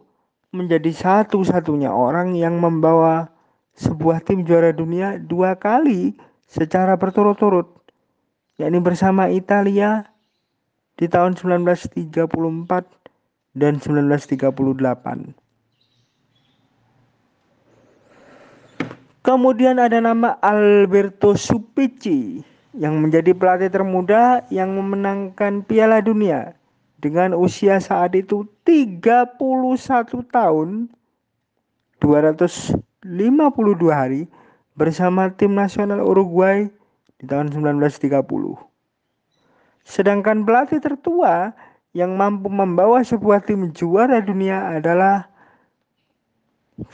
menjadi 0.54 0.94
satu-satunya 0.94 1.90
orang 1.90 2.38
yang 2.38 2.58
membawa 2.62 3.26
sebuah 3.74 4.22
tim 4.22 4.46
juara 4.46 4.70
dunia 4.70 5.18
dua 5.18 5.58
kali 5.58 6.14
secara 6.46 6.94
berturut-turut, 6.94 7.66
yakni 8.58 8.78
bersama 8.78 9.26
Italia 9.30 10.06
di 10.98 11.06
tahun 11.10 11.34
1934 11.34 12.30
dan 13.58 13.82
1938. 13.82 15.34
Kemudian 19.20 19.76
ada 19.76 20.00
nama 20.00 20.40
Alberto 20.40 21.36
Supici 21.36 22.40
yang 22.76 23.02
menjadi 23.02 23.34
pelatih 23.34 23.70
termuda 23.70 24.46
yang 24.52 24.74
memenangkan 24.78 25.66
Piala 25.66 25.98
Dunia 25.98 26.54
dengan 27.02 27.34
usia 27.34 27.80
saat 27.82 28.14
itu 28.14 28.46
31 28.62 29.34
tahun 30.30 30.92
252 31.98 32.76
hari 33.90 34.30
bersama 34.78 35.28
tim 35.34 35.56
nasional 35.56 36.00
Uruguay 36.00 36.70
di 37.18 37.24
tahun 37.26 37.50
1930. 37.52 38.22
Sedangkan 39.84 40.46
pelatih 40.46 40.78
tertua 40.78 41.52
yang 41.90 42.14
mampu 42.14 42.46
membawa 42.46 43.02
sebuah 43.02 43.42
tim 43.42 43.74
juara 43.74 44.22
dunia 44.22 44.78
adalah 44.78 45.26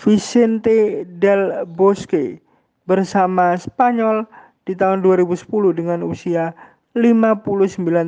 Vicente 0.03 1.07
del 1.07 1.63
Bosque 1.69 2.43
bersama 2.89 3.55
Spanyol 3.55 4.27
di 4.67 4.75
tahun 4.75 5.01
2010 5.01 5.47
dengan 5.73 6.03
usia 6.03 6.53
59 6.99 7.47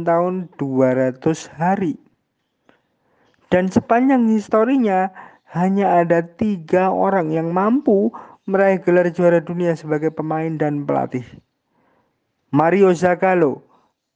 tahun 0.03 0.35
200 0.59 1.23
hari. 1.55 1.95
Dan 3.49 3.73
sepanjang 3.73 4.29
historinya 4.29 5.09
hanya 5.55 6.05
ada 6.05 6.21
tiga 6.21 6.93
orang 6.93 7.33
yang 7.33 7.55
mampu 7.55 8.13
meraih 8.45 8.83
gelar 8.83 9.09
juara 9.09 9.41
dunia 9.41 9.73
sebagai 9.73 10.13
pemain 10.13 10.53
dan 10.61 10.85
pelatih. 10.85 11.25
Mario 12.53 12.93
Zagallo 12.93 13.65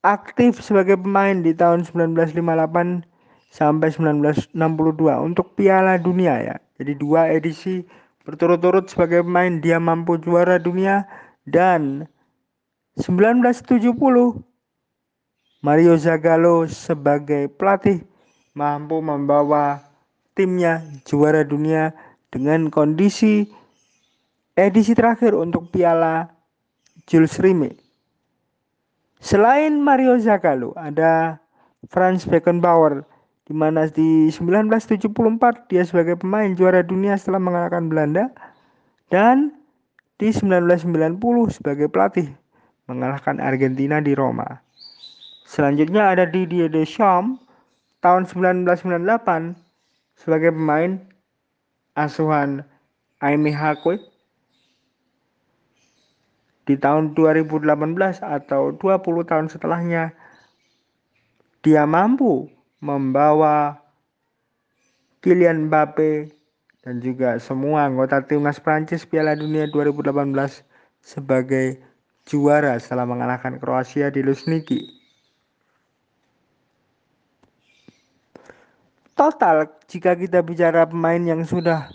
aktif 0.02 0.58
sebagai 0.58 0.98
pemain 0.98 1.38
di 1.40 1.54
tahun 1.54 1.86
1958 1.86 3.06
sampai 3.52 3.88
1962 3.92 4.56
untuk 5.20 5.54
Piala 5.54 6.00
Dunia 6.00 6.40
ya. 6.42 6.56
Jadi 6.80 6.92
dua 6.98 7.30
edisi 7.30 7.86
berturut-turut 8.26 8.90
sebagai 8.90 9.22
pemain 9.22 9.60
dia 9.62 9.78
mampu 9.78 10.18
juara 10.18 10.58
dunia 10.58 11.06
dan 11.46 12.08
1970 13.00 14.44
Mario 15.64 15.94
Zagallo 15.96 16.68
sebagai 16.68 17.48
pelatih 17.48 18.04
mampu 18.52 19.00
membawa 19.00 19.80
timnya 20.36 20.84
juara 21.08 21.40
dunia 21.40 21.96
dengan 22.28 22.68
kondisi 22.68 23.48
edisi 24.60 24.92
terakhir 24.92 25.32
untuk 25.32 25.72
Piala 25.72 26.28
Jules 27.08 27.40
Rimet. 27.40 27.80
Selain 29.24 29.72
Mario 29.80 30.20
Zagallo, 30.20 30.76
ada 30.76 31.40
Franz 31.88 32.28
Beckenbauer 32.28 33.08
di 33.48 33.54
mana 33.56 33.88
di 33.88 34.28
1974 34.28 35.72
dia 35.72 35.82
sebagai 35.88 36.20
pemain 36.20 36.52
juara 36.52 36.84
dunia 36.84 37.16
setelah 37.16 37.40
mengalahkan 37.40 37.88
Belanda 37.88 38.28
dan 39.08 39.48
di 40.20 40.28
1990 40.28 41.16
sebagai 41.50 41.88
pelatih 41.88 42.41
mengalahkan 42.90 43.38
Argentina 43.38 44.02
di 44.02 44.16
Roma. 44.16 44.58
Selanjutnya 45.46 46.16
ada 46.16 46.24
Didier 46.24 46.72
Deschamps 46.72 47.38
tahun 48.00 48.26
1998 48.26 49.54
sebagai 50.18 50.50
pemain 50.54 50.98
asuhan 51.94 52.64
Aimé 53.20 53.54
Jacquet 53.54 54.00
di 56.66 56.78
tahun 56.78 57.14
2018 57.14 57.68
atau 58.22 58.74
20 58.78 59.30
tahun 59.30 59.46
setelahnya 59.50 60.14
dia 61.62 61.86
mampu 61.86 62.50
membawa 62.82 63.78
Kylian 65.22 65.70
Mbappe 65.70 66.34
dan 66.82 66.98
juga 66.98 67.38
semua 67.38 67.86
anggota 67.86 68.18
timnas 68.26 68.58
Prancis 68.58 69.06
Piala 69.06 69.38
Dunia 69.38 69.70
2018 69.70 70.34
sebagai 70.98 71.78
juara 72.26 72.78
setelah 72.78 73.06
mengalahkan 73.06 73.58
Kroasia 73.58 74.10
di 74.10 74.22
Luzhniki. 74.22 75.02
Total 79.12 79.68
jika 79.86 80.16
kita 80.16 80.40
bicara 80.40 80.88
pemain 80.88 81.20
yang 81.20 81.44
sudah 81.44 81.92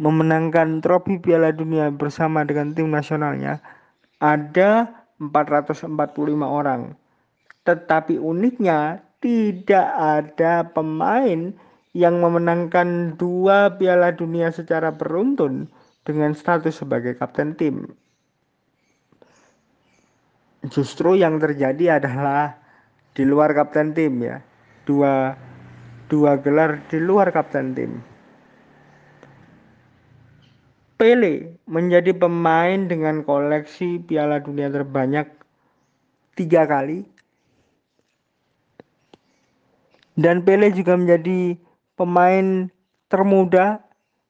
memenangkan 0.00 0.80
trofi 0.80 1.20
Piala 1.20 1.52
Dunia 1.54 1.92
bersama 1.92 2.42
dengan 2.42 2.72
tim 2.74 2.88
nasionalnya 2.88 3.60
ada 4.18 4.90
445 5.20 5.92
orang. 6.42 6.98
Tetapi 7.62 8.18
uniknya 8.18 9.06
tidak 9.22 9.86
ada 9.94 10.66
pemain 10.66 11.54
yang 11.94 12.18
memenangkan 12.18 13.14
dua 13.14 13.70
Piala 13.78 14.10
Dunia 14.10 14.50
secara 14.50 14.90
beruntun 14.90 15.70
dengan 16.02 16.34
status 16.34 16.82
sebagai 16.82 17.14
kapten 17.14 17.54
tim. 17.54 17.94
Justru 20.70 21.18
yang 21.18 21.42
terjadi 21.42 21.98
adalah 21.98 22.54
di 23.18 23.26
luar 23.26 23.50
kapten 23.50 23.90
tim 23.90 24.22
ya. 24.22 24.38
Dua 24.86 25.34
dua 26.06 26.38
gelar 26.38 26.78
di 26.86 27.02
luar 27.02 27.34
kapten 27.34 27.74
tim. 27.74 27.98
Pele 30.94 31.58
menjadi 31.66 32.14
pemain 32.14 32.86
dengan 32.86 33.26
koleksi 33.26 33.98
Piala 34.06 34.38
Dunia 34.38 34.70
terbanyak 34.70 35.26
tiga 36.38 36.62
kali. 36.62 37.02
Dan 40.14 40.46
Pele 40.46 40.70
juga 40.70 40.94
menjadi 40.94 41.58
pemain 41.98 42.70
termuda 43.10 43.82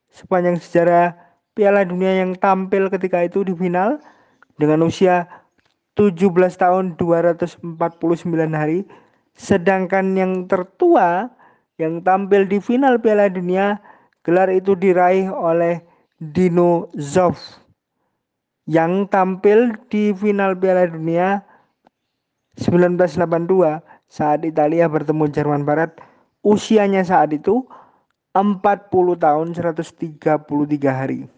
sepanjang 0.09 0.57
sejarah 0.57 1.13
Piala 1.53 1.85
Dunia 1.85 2.25
yang 2.25 2.33
tampil 2.33 2.89
ketika 2.89 3.21
itu 3.21 3.45
di 3.45 3.53
final 3.53 4.01
dengan 4.57 4.81
usia 4.81 5.29
17 5.95 6.29
tahun 6.57 6.97
249 6.97 7.61
hari. 8.53 8.85
Sedangkan 9.33 10.13
yang 10.13 10.45
tertua 10.45 11.29
yang 11.81 12.05
tampil 12.05 12.45
di 12.45 12.61
final 12.61 13.01
Piala 13.01 13.29
Dunia 13.29 13.81
gelar 14.21 14.49
itu 14.53 14.77
diraih 14.77 15.29
oleh 15.29 15.81
Dino 16.21 16.87
Zoff 16.95 17.63
yang 18.69 19.09
tampil 19.11 19.75
di 19.91 20.15
final 20.15 20.55
Piala 20.55 20.87
Dunia 20.87 21.43
1982 22.55 23.81
saat 24.07 24.45
Italia 24.45 24.87
bertemu 24.87 25.25
Jerman 25.33 25.65
Barat 25.67 25.97
usianya 26.45 27.03
saat 27.03 27.33
itu 27.33 27.65
40 28.33 28.61
tahun 29.17 29.47
133 29.53 30.89
hari. 30.89 31.29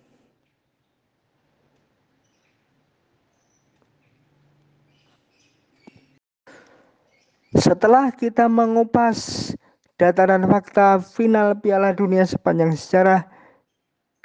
Setelah 7.55 8.11
kita 8.11 8.51
mengupas 8.51 9.47
data 9.95 10.27
dan 10.27 10.43
fakta 10.43 10.99
final 10.99 11.55
Piala 11.55 11.95
Dunia 11.95 12.27
sepanjang 12.27 12.75
sejarah, 12.75 13.23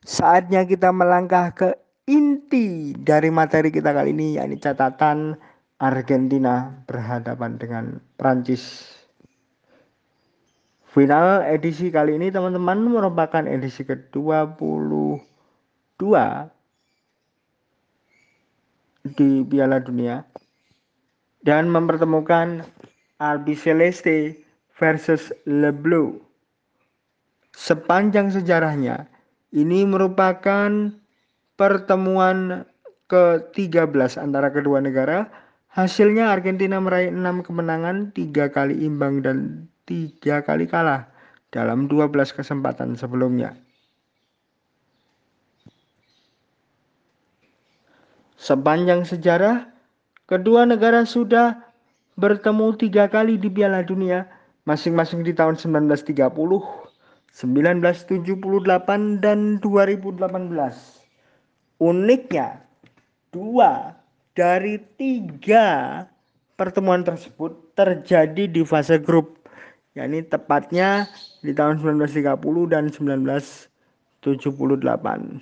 saatnya 0.02 0.66
kita 0.66 0.90
melangkah 0.90 1.54
ke 1.54 1.78
inti 2.10 2.90
dari 2.98 3.30
materi 3.30 3.70
kita 3.70 3.94
kali 3.94 4.10
ini, 4.10 4.34
yakni 4.34 4.58
catatan 4.58 5.38
Argentina 5.78 6.74
berhadapan 6.90 7.54
dengan 7.54 8.02
Prancis. 8.18 8.98
Final 10.90 11.46
edisi 11.46 11.86
kali 11.94 12.18
ini 12.18 12.34
teman-teman 12.34 12.82
merupakan 12.82 13.46
edisi 13.46 13.86
ke-22 13.86 16.02
di 19.14 19.30
Piala 19.46 19.78
Dunia 19.78 20.26
dan 21.46 21.70
mempertemukan 21.70 22.66
Albi 23.20 23.52
Celeste 23.52 24.40
versus 24.80 25.28
Le 25.44 25.70
Bleu. 25.70 26.16
Sepanjang 27.52 28.32
sejarahnya, 28.32 29.04
ini 29.52 29.84
merupakan 29.84 30.88
pertemuan 31.60 32.64
ke-13 33.12 34.16
antara 34.16 34.48
kedua 34.48 34.80
negara. 34.80 35.28
Hasilnya 35.70 36.32
Argentina 36.32 36.80
meraih 36.80 37.12
6 37.12 37.46
kemenangan, 37.46 38.10
3 38.16 38.50
kali 38.50 38.74
imbang 38.82 39.22
dan 39.22 39.68
tiga 39.86 40.42
kali 40.42 40.66
kalah 40.66 41.06
dalam 41.54 41.86
12 41.86 42.10
kesempatan 42.34 42.96
sebelumnya. 42.98 43.54
Sepanjang 48.40 49.04
sejarah, 49.04 49.68
kedua 50.24 50.64
negara 50.64 51.04
sudah 51.04 51.69
bertemu 52.20 52.76
tiga 52.76 53.08
kali 53.08 53.40
di 53.40 53.48
Piala 53.48 53.80
Dunia, 53.80 54.28
masing-masing 54.68 55.24
di 55.24 55.32
tahun 55.32 55.56
1930, 55.56 56.28
1978, 57.32 59.24
dan 59.24 59.56
2018. 59.64 60.20
Uniknya, 61.80 62.60
dua 63.32 63.96
dari 64.36 64.76
tiga 65.00 66.04
pertemuan 66.60 67.00
tersebut 67.00 67.72
terjadi 67.72 68.44
di 68.44 68.60
fase 68.68 69.00
grup 69.00 69.40
yakni 69.96 70.20
tepatnya 70.22 71.08
di 71.40 71.56
tahun 71.56 71.80
1930 71.80 72.36
dan 72.68 72.92
1978. 72.92 75.40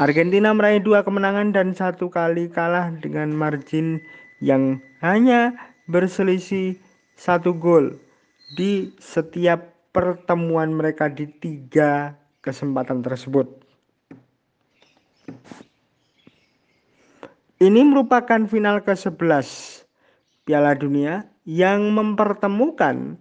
Argentina 0.00 0.48
meraih 0.56 0.80
dua 0.80 1.04
kemenangan 1.04 1.52
dan 1.52 1.76
satu 1.76 2.08
kali 2.08 2.48
kalah 2.48 2.88
dengan 3.04 3.28
margin 3.30 4.00
yang 4.42 4.82
hanya 5.04 5.54
berselisih 5.86 6.78
satu 7.14 7.54
gol 7.54 7.94
di 8.58 8.90
setiap 8.98 9.74
pertemuan 9.94 10.74
mereka 10.74 11.06
di 11.06 11.30
tiga 11.38 12.18
kesempatan 12.42 13.00
tersebut. 13.02 13.46
Ini 17.62 17.80
merupakan 17.86 18.44
final 18.44 18.82
ke-11 18.82 19.46
Piala 20.44 20.76
Dunia 20.76 21.24
yang 21.48 21.94
mempertemukan 21.96 23.16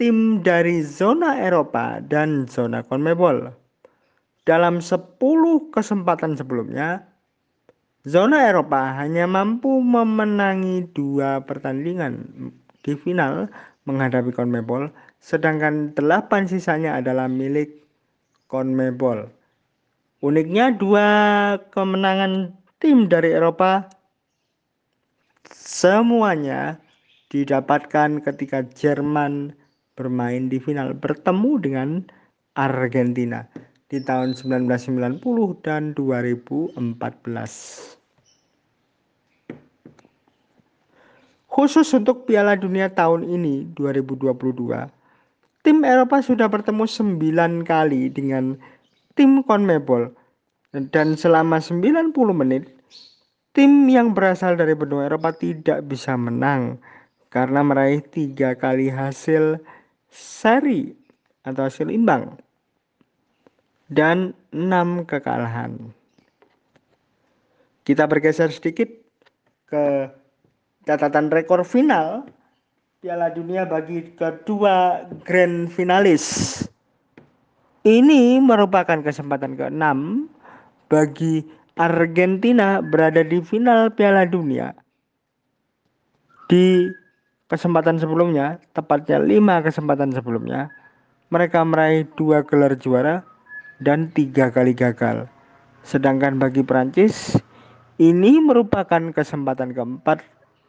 tim 0.00 0.40
dari 0.40 0.80
zona 0.80 1.36
Eropa 1.36 2.00
dan 2.00 2.48
zona 2.48 2.80
CONMEBOL. 2.80 3.52
Dalam 4.48 4.80
10 4.80 5.20
kesempatan 5.70 6.34
sebelumnya, 6.34 7.11
zona 8.02 8.50
Eropa 8.50 8.98
hanya 8.98 9.30
mampu 9.30 9.78
memenangi 9.78 10.90
dua 10.90 11.42
pertandingan 11.46 12.26
di 12.82 12.98
final 12.98 13.46
menghadapi 13.86 14.34
CONMEBOL, 14.34 14.90
sedangkan 15.22 15.94
delapan 15.94 16.46
sisanya 16.46 16.98
adalah 16.98 17.30
milik 17.30 17.82
CONMEBOL. 18.50 19.30
Uniknya 20.22 20.70
dua 20.74 21.06
kemenangan 21.74 22.54
tim 22.78 23.10
dari 23.10 23.34
Eropa 23.34 23.90
semuanya 25.50 26.78
didapatkan 27.30 28.22
ketika 28.22 28.62
Jerman 28.76 29.54
bermain 29.98 30.46
di 30.46 30.62
final 30.62 30.94
bertemu 30.94 31.52
dengan 31.58 31.88
Argentina 32.54 33.46
di 33.92 34.00
tahun 34.00 34.32
1990 34.32 35.20
dan 35.60 35.92
2014. 35.92 36.80
Khusus 41.52 41.92
untuk 41.92 42.24
Piala 42.24 42.56
Dunia 42.56 42.88
tahun 42.88 43.28
ini 43.28 43.68
2022, 43.76 44.88
tim 45.60 45.84
Eropa 45.84 46.24
sudah 46.24 46.48
bertemu 46.48 46.88
9 46.88 47.68
kali 47.68 48.08
dengan 48.08 48.56
tim 49.12 49.44
CONMEBOL 49.44 50.08
dan 50.88 51.12
selama 51.12 51.60
90 51.60 52.16
menit 52.32 52.72
tim 53.52 53.84
yang 53.92 54.16
berasal 54.16 54.56
dari 54.56 54.72
benua 54.72 55.12
Eropa 55.12 55.36
tidak 55.36 55.84
bisa 55.84 56.16
menang 56.16 56.80
karena 57.28 57.60
meraih 57.60 58.00
tiga 58.00 58.56
kali 58.56 58.88
hasil 58.88 59.60
seri 60.08 60.96
atau 61.44 61.68
hasil 61.68 61.92
imbang 61.92 62.40
dan 63.92 64.32
enam 64.56 65.04
kekalahan. 65.04 65.76
Kita 67.84 68.08
bergeser 68.08 68.48
sedikit 68.48 68.88
ke 69.68 70.08
catatan 70.88 71.28
rekor 71.28 71.62
final 71.62 72.24
Piala 73.02 73.34
Dunia 73.34 73.66
bagi 73.66 74.14
kedua 74.14 75.04
grand 75.26 75.68
finalis. 75.68 76.56
Ini 77.82 78.38
merupakan 78.38 79.02
kesempatan 79.02 79.58
ke-6 79.58 79.82
bagi 80.86 81.42
Argentina 81.74 82.78
berada 82.78 83.26
di 83.26 83.42
final 83.42 83.90
Piala 83.90 84.22
Dunia 84.22 84.70
di 86.46 86.86
kesempatan 87.50 87.98
sebelumnya, 87.98 88.62
tepatnya 88.70 89.18
lima 89.18 89.64
kesempatan 89.66 90.14
sebelumnya, 90.14 90.70
mereka 91.32 91.64
meraih 91.66 92.06
dua 92.14 92.44
gelar 92.44 92.76
juara 92.76 93.24
dan 93.82 94.08
tiga 94.14 94.48
kali 94.48 94.72
gagal. 94.72 95.26
Sedangkan 95.82 96.38
bagi 96.38 96.62
Prancis, 96.62 97.34
ini 97.98 98.38
merupakan 98.38 99.10
kesempatan 99.10 99.74
keempat 99.74 100.22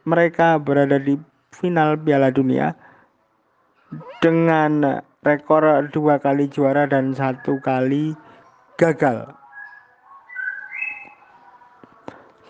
mereka 0.04 0.58
berada 0.58 0.98
di 0.98 1.16
final 1.54 1.94
Piala 1.96 2.34
Dunia 2.34 2.74
dengan 4.18 5.00
rekor 5.22 5.62
dua 5.94 6.18
kali 6.18 6.50
juara 6.50 6.84
dan 6.90 7.14
satu 7.14 7.62
kali 7.62 8.12
gagal. 8.76 9.30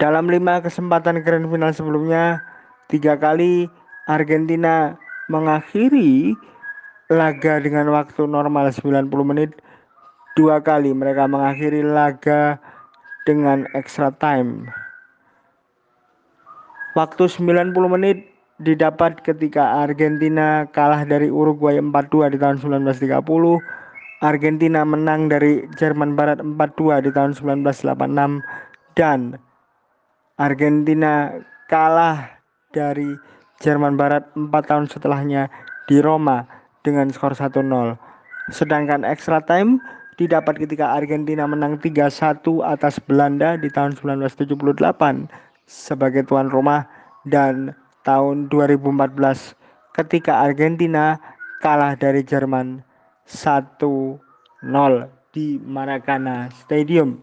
Dalam 0.01 0.27
lima 0.27 0.59
kesempatan 0.59 1.23
grand 1.23 1.47
final 1.47 1.71
sebelumnya, 1.71 2.43
tiga 2.91 3.15
kali 3.15 3.71
Argentina 4.11 4.99
mengakhiri 5.31 6.35
laga 7.09 7.63
dengan 7.63 7.89
waktu 7.95 8.27
normal 8.27 8.75
90 8.75 9.09
menit. 9.25 9.64
Dua 10.35 10.59
kali 10.59 10.91
mereka 10.91 11.31
mengakhiri 11.31 11.87
laga 11.87 12.59
dengan 13.23 13.71
extra 13.79 14.11
time. 14.19 14.67
Waktu 16.99 17.31
90 17.31 17.71
menit 17.87 18.35
didapat 18.59 19.23
ketika 19.23 19.83
Argentina 19.87 20.67
kalah 20.75 21.07
dari 21.07 21.31
Uruguay 21.31 21.79
4-2 21.79 22.35
di 22.35 22.39
tahun 22.43 22.59
1930. 22.59 23.63
Argentina 24.27 24.83
menang 24.83 25.31
dari 25.31 25.71
Jerman 25.79 26.19
Barat 26.19 26.43
4-2 26.43 27.07
di 27.07 27.11
tahun 27.15 27.39
1986 27.39 28.43
dan 28.99 29.39
Argentina 30.35 31.31
kalah 31.71 32.43
dari 32.75 33.15
Jerman 33.63 33.95
Barat 33.95 34.27
4 34.35 34.51
tahun 34.51 34.91
setelahnya 34.91 35.47
di 35.87 36.03
Roma 36.03 36.43
dengan 36.83 37.07
skor 37.15 37.39
1-0. 37.39 37.63
Sedangkan 38.51 39.07
extra 39.07 39.39
time 39.45 39.79
didapat 40.15 40.63
ketika 40.63 40.95
Argentina 40.95 41.47
menang 41.47 41.79
3-1 41.83 42.43
atas 42.63 43.03
Belanda 43.03 43.59
di 43.59 43.67
tahun 43.71 43.99
1978 43.99 45.27
sebagai 45.67 46.23
tuan 46.29 46.53
rumah 46.53 46.87
dan 47.27 47.75
tahun 48.05 48.53
2014 48.53 49.17
ketika 49.97 50.45
Argentina 50.45 51.19
kalah 51.65 51.97
dari 51.97 52.21
Jerman 52.21 52.85
1-0 53.27 54.21
di 55.35 55.59
Maracana 55.65 56.53
Stadium. 56.53 57.19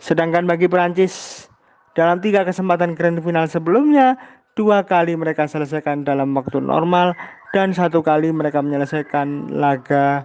Sedangkan 0.00 0.44
bagi 0.48 0.66
Prancis 0.66 1.46
dalam 1.92 2.18
tiga 2.18 2.42
kesempatan 2.42 2.96
grand 2.96 3.20
final 3.20 3.46
sebelumnya, 3.46 4.16
dua 4.56 4.82
kali 4.84 5.14
mereka 5.14 5.44
selesaikan 5.46 6.02
dalam 6.02 6.32
waktu 6.34 6.60
normal 6.60 7.12
dan 7.50 7.74
satu 7.74 8.02
kali 8.02 8.30
mereka 8.30 8.62
menyelesaikan 8.62 9.50
laga 9.50 10.22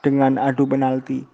dengan 0.00 0.40
adu 0.40 0.64
penalti. 0.64 1.24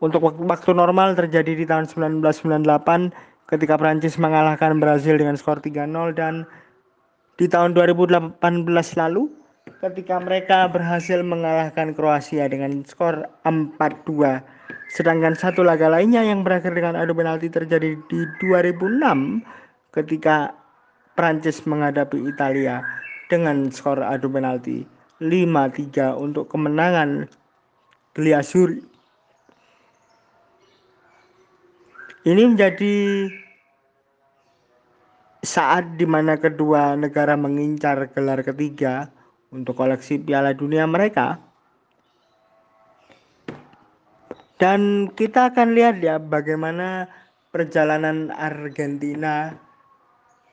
Untuk 0.00 0.24
waktu 0.24 0.70
normal 0.72 1.12
terjadi 1.12 1.52
di 1.54 1.64
tahun 1.68 1.84
1998 1.84 3.12
ketika 3.50 3.74
Prancis 3.76 4.16
mengalahkan 4.16 4.80
Brazil 4.80 5.20
dengan 5.20 5.36
skor 5.36 5.60
3-0 5.60 6.16
dan 6.16 6.48
di 7.36 7.50
tahun 7.50 7.76
2018 7.76 8.40
lalu 8.96 9.28
ketika 9.84 10.16
mereka 10.22 10.70
berhasil 10.72 11.20
mengalahkan 11.20 11.92
Kroasia 11.92 12.48
dengan 12.48 12.80
skor 12.86 13.28
4-2 13.44 14.40
sedangkan 14.90 15.36
satu 15.36 15.66
laga 15.66 15.90
lainnya 15.90 16.24
yang 16.24 16.46
berakhir 16.46 16.72
dengan 16.72 16.96
adu 16.96 17.12
penalti 17.12 17.52
terjadi 17.52 17.98
di 18.08 18.20
2006 18.40 19.02
ketika 19.92 20.54
Prancis 21.18 21.60
menghadapi 21.66 22.24
Italia 22.24 22.80
dengan 23.30 23.70
skor 23.70 24.02
adu 24.02 24.26
penalti 24.26 24.82
5-3 25.22 26.18
untuk 26.18 26.50
kemenangan 26.50 27.30
Gliassuri. 28.18 28.82
Ini 32.26 32.42
menjadi 32.52 33.30
saat 35.40 35.96
di 35.96 36.04
mana 36.04 36.36
kedua 36.36 36.98
negara 36.98 37.32
mengincar 37.38 38.12
gelar 38.12 38.44
ketiga 38.44 39.08
untuk 39.54 39.78
koleksi 39.78 40.20
Piala 40.20 40.52
Dunia 40.52 40.84
mereka. 40.84 41.40
Dan 44.60 45.08
kita 45.16 45.54
akan 45.54 45.72
lihat 45.72 46.04
ya 46.04 46.20
bagaimana 46.20 47.08
perjalanan 47.48 48.28
Argentina 48.36 49.56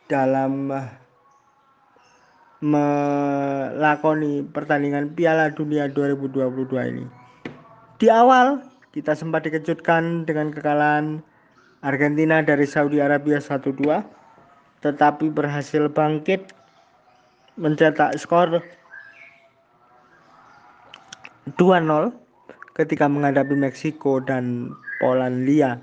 dalam 0.08 0.72
melakoni 2.62 4.42
pertandingan 4.50 5.14
Piala 5.14 5.54
Dunia 5.54 5.86
2022 5.90 6.74
ini. 6.90 7.06
Di 8.02 8.10
awal 8.10 8.66
kita 8.94 9.14
sempat 9.14 9.46
dikejutkan 9.46 10.26
dengan 10.26 10.50
kekalahan 10.50 11.22
Argentina 11.86 12.42
dari 12.42 12.66
Saudi 12.66 12.98
Arabia 12.98 13.38
1-2 13.38 14.02
tetapi 14.82 15.34
berhasil 15.34 15.90
bangkit 15.90 16.54
mencetak 17.58 18.14
skor 18.18 18.62
2-0 21.58 22.14
ketika 22.78 23.06
menghadapi 23.10 23.58
Meksiko 23.58 24.22
dan 24.22 24.74
Polandia. 25.02 25.82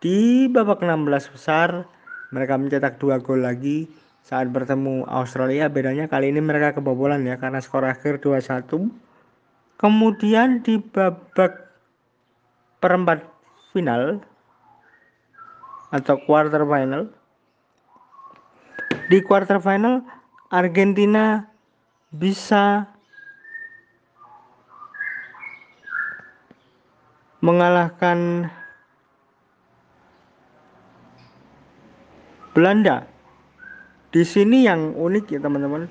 Di 0.00 0.48
babak 0.52 0.84
16 0.84 1.32
besar 1.32 1.88
mereka 2.32 2.60
mencetak 2.60 3.00
dua 3.00 3.16
gol 3.16 3.40
lagi 3.40 3.88
saat 4.26 4.50
bertemu 4.50 5.06
Australia 5.06 5.70
bedanya 5.70 6.10
kali 6.10 6.34
ini 6.34 6.42
mereka 6.42 6.74
kebobolan 6.74 7.22
ya 7.22 7.38
karena 7.38 7.62
skor 7.62 7.86
akhir 7.86 8.18
2-1 8.18 8.66
kemudian 9.78 10.66
di 10.66 10.82
babak 10.82 11.70
perempat 12.82 13.22
final 13.70 14.18
atau 15.90 16.16
quarter 16.24 16.62
final. 16.66 17.08
Di 19.06 19.22
quarter 19.22 19.62
final 19.62 20.02
Argentina 20.50 21.46
bisa 22.10 22.90
mengalahkan 27.38 28.50
Belanda. 32.50 33.15
Di 34.16 34.24
sini 34.24 34.64
yang 34.64 34.96
unik 34.96 35.36
ya 35.36 35.44
teman-teman. 35.44 35.84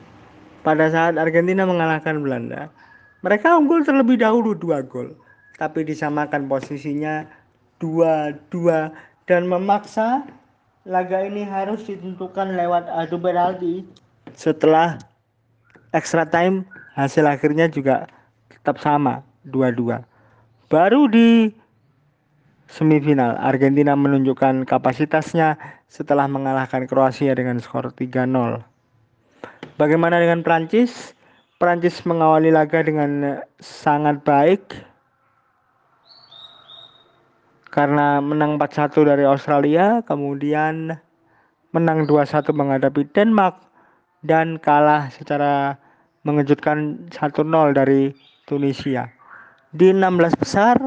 Pada 0.66 0.90
saat 0.90 1.14
Argentina 1.14 1.62
mengalahkan 1.62 2.26
Belanda, 2.26 2.74
mereka 3.22 3.54
unggul 3.54 3.86
terlebih 3.86 4.18
dahulu 4.18 4.58
dua 4.58 4.82
gol, 4.82 5.14
tapi 5.62 5.86
disamakan 5.86 6.50
posisinya 6.50 7.30
dua-dua 7.78 8.90
dan 9.30 9.46
memaksa 9.46 10.26
laga 10.90 11.22
ini 11.22 11.46
harus 11.46 11.86
ditentukan 11.86 12.58
lewat 12.58 12.90
adu 12.98 13.22
penalti. 13.22 13.86
Setelah 14.34 14.98
extra 15.94 16.26
time 16.26 16.66
hasil 16.98 17.30
akhirnya 17.30 17.70
juga 17.70 18.10
tetap 18.50 18.82
sama 18.82 19.22
dua-dua. 19.46 20.02
Baru 20.74 21.06
di 21.06 21.54
semifinal 22.70 23.38
Argentina 23.38 23.94
menunjukkan 23.94 24.66
kapasitasnya 24.66 25.58
setelah 25.88 26.26
mengalahkan 26.26 26.90
Kroasia 26.90 27.34
dengan 27.38 27.62
skor 27.62 27.94
3-0. 27.94 28.62
Bagaimana 29.76 30.20
dengan 30.24 30.42
Prancis? 30.42 31.14
Prancis 31.56 32.04
mengawali 32.04 32.52
laga 32.52 32.84
dengan 32.84 33.40
sangat 33.64 34.20
baik 34.28 34.76
karena 37.72 38.24
menang 38.24 38.56
4-1 38.56 39.04
dari 39.04 39.24
Australia, 39.28 40.00
kemudian 40.08 40.96
menang 41.76 42.08
2-1 42.08 42.56
menghadapi 42.56 43.04
Denmark 43.12 43.60
dan 44.24 44.56
kalah 44.64 45.12
secara 45.12 45.76
mengejutkan 46.24 47.08
1-0 47.12 47.76
dari 47.76 48.16
Tunisia. 48.48 49.12
Di 49.76 49.92
16 49.92 50.40
besar 50.40 50.80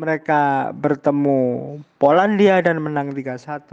mereka 0.00 0.72
bertemu 0.72 1.76
Polandia 2.00 2.64
dan 2.64 2.80
menang 2.80 3.12
3-1. 3.12 3.68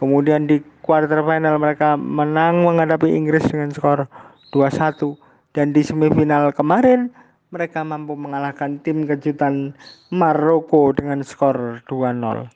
Kemudian 0.00 0.48
di 0.48 0.64
quarter 0.80 1.20
final 1.22 1.60
mereka 1.60 1.94
menang 1.94 2.64
menghadapi 2.64 3.06
Inggris 3.06 3.46
dengan 3.46 3.70
skor 3.70 4.08
2-1 4.50 5.14
dan 5.52 5.76
di 5.76 5.84
semifinal 5.84 6.50
kemarin 6.56 7.12
mereka 7.52 7.82
mampu 7.82 8.14
mengalahkan 8.14 8.80
tim 8.80 9.04
kejutan 9.04 9.76
Maroko 10.08 10.94
dengan 10.96 11.20
skor 11.20 11.84
2-0. 11.86 12.48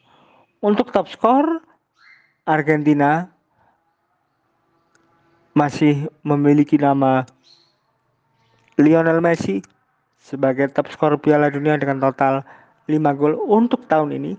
Untuk 0.64 0.90
top 0.90 1.12
skor, 1.12 1.60
Argentina 2.48 3.28
masih 5.54 6.08
memiliki 6.24 6.80
nama 6.80 7.28
Lionel 8.80 9.20
Messi 9.22 9.62
sebagai 10.18 10.72
top 10.72 10.88
skor 10.90 11.20
Piala 11.20 11.52
Dunia 11.52 11.76
dengan 11.76 12.00
total 12.00 12.42
5 12.90 13.18
gol 13.18 13.34
untuk 13.48 13.84
tahun 13.88 14.12
ini. 14.16 14.32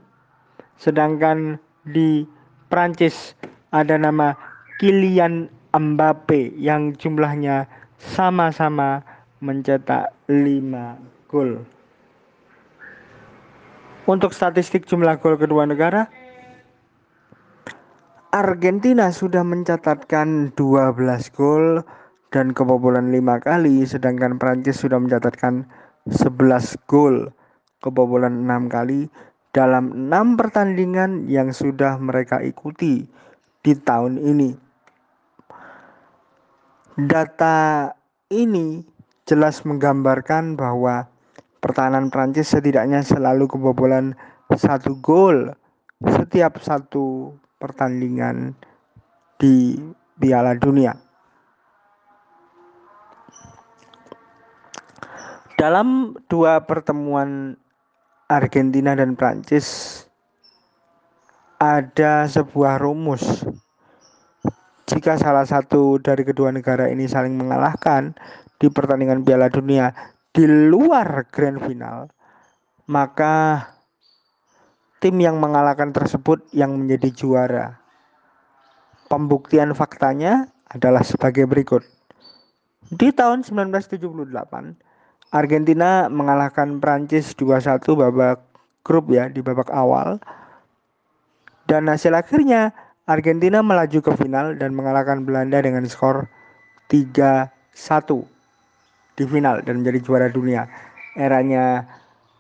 Sedangkan 0.78 1.58
di 1.88 2.28
Prancis 2.68 3.34
ada 3.72 3.96
nama 3.96 4.36
Kylian 4.78 5.48
Mbappe 5.76 6.56
yang 6.56 6.96
jumlahnya 6.96 7.68
sama-sama 8.00 9.04
mencetak 9.40 10.12
5 10.28 11.32
gol. 11.32 11.64
Untuk 14.06 14.38
statistik 14.38 14.86
jumlah 14.86 15.18
gol 15.18 15.34
kedua 15.36 15.66
negara, 15.66 16.06
Argentina 18.36 19.10
sudah 19.10 19.42
mencatatkan 19.42 20.54
12 20.54 21.00
gol 21.34 21.82
dan 22.36 22.52
kebobolan 22.52 23.10
5 23.10 23.40
kali, 23.42 23.88
sedangkan 23.88 24.36
Prancis 24.36 24.84
sudah 24.84 25.00
mencatatkan 25.00 25.64
11 26.12 26.76
gol, 26.86 27.32
kebobolan 27.86 28.50
6 28.50 28.74
kali 28.74 29.06
dalam 29.54 30.10
6 30.10 30.42
pertandingan 30.42 31.30
yang 31.30 31.54
sudah 31.54 32.02
mereka 32.02 32.42
ikuti 32.42 33.06
di 33.62 33.74
tahun 33.78 34.18
ini. 34.18 34.52
Data 36.98 37.92
ini 38.34 38.82
jelas 39.30 39.62
menggambarkan 39.62 40.58
bahwa 40.58 41.06
pertahanan 41.62 42.10
Prancis 42.10 42.52
setidaknya 42.52 43.06
selalu 43.06 43.46
kebobolan 43.46 44.18
satu 44.54 44.98
gol 45.02 45.54
setiap 46.04 46.60
satu 46.62 47.36
pertandingan 47.58 48.54
di 49.40 49.80
Piala 50.20 50.56
Dunia. 50.56 50.96
Dalam 55.56 56.14
dua 56.28 56.62
pertemuan 56.68 57.56
Argentina 58.26 58.98
dan 58.98 59.14
Prancis 59.14 60.02
ada 61.62 62.26
sebuah 62.26 62.82
rumus. 62.82 63.46
Jika 64.86 65.18
salah 65.18 65.46
satu 65.46 65.98
dari 65.98 66.22
kedua 66.26 66.54
negara 66.54 66.90
ini 66.90 67.10
saling 67.10 67.34
mengalahkan, 67.34 68.14
di 68.62 68.72
pertandingan 68.72 69.22
Piala 69.26 69.52
Dunia 69.52 69.92
di 70.32 70.46
luar 70.48 71.28
grand 71.32 71.60
final, 71.64 72.10
maka 72.90 73.66
tim 75.00 75.16
yang 75.22 75.38
mengalahkan 75.38 75.94
tersebut 75.94 76.44
yang 76.52 76.76
menjadi 76.76 77.10
juara. 77.14 77.68
Pembuktian 79.06 79.78
faktanya 79.78 80.50
adalah 80.66 81.06
sebagai 81.06 81.46
berikut. 81.46 81.86
Di 82.90 83.14
tahun 83.14 83.46
1978, 83.46 84.85
Argentina 85.36 86.08
mengalahkan 86.08 86.80
Prancis 86.80 87.36
2-1 87.36 87.84
babak 88.00 88.40
grup 88.88 89.12
ya 89.12 89.28
di 89.28 89.44
babak 89.44 89.68
awal. 89.68 90.16
Dan 91.68 91.92
hasil 91.92 92.16
akhirnya 92.16 92.72
Argentina 93.04 93.60
melaju 93.60 94.00
ke 94.00 94.12
final 94.16 94.56
dan 94.56 94.72
mengalahkan 94.72 95.28
Belanda 95.28 95.60
dengan 95.60 95.84
skor 95.84 96.32
3-1 96.88 97.52
di 99.20 99.24
final 99.28 99.60
dan 99.68 99.84
menjadi 99.84 100.00
juara 100.00 100.28
dunia. 100.32 100.72
Eranya 101.20 101.84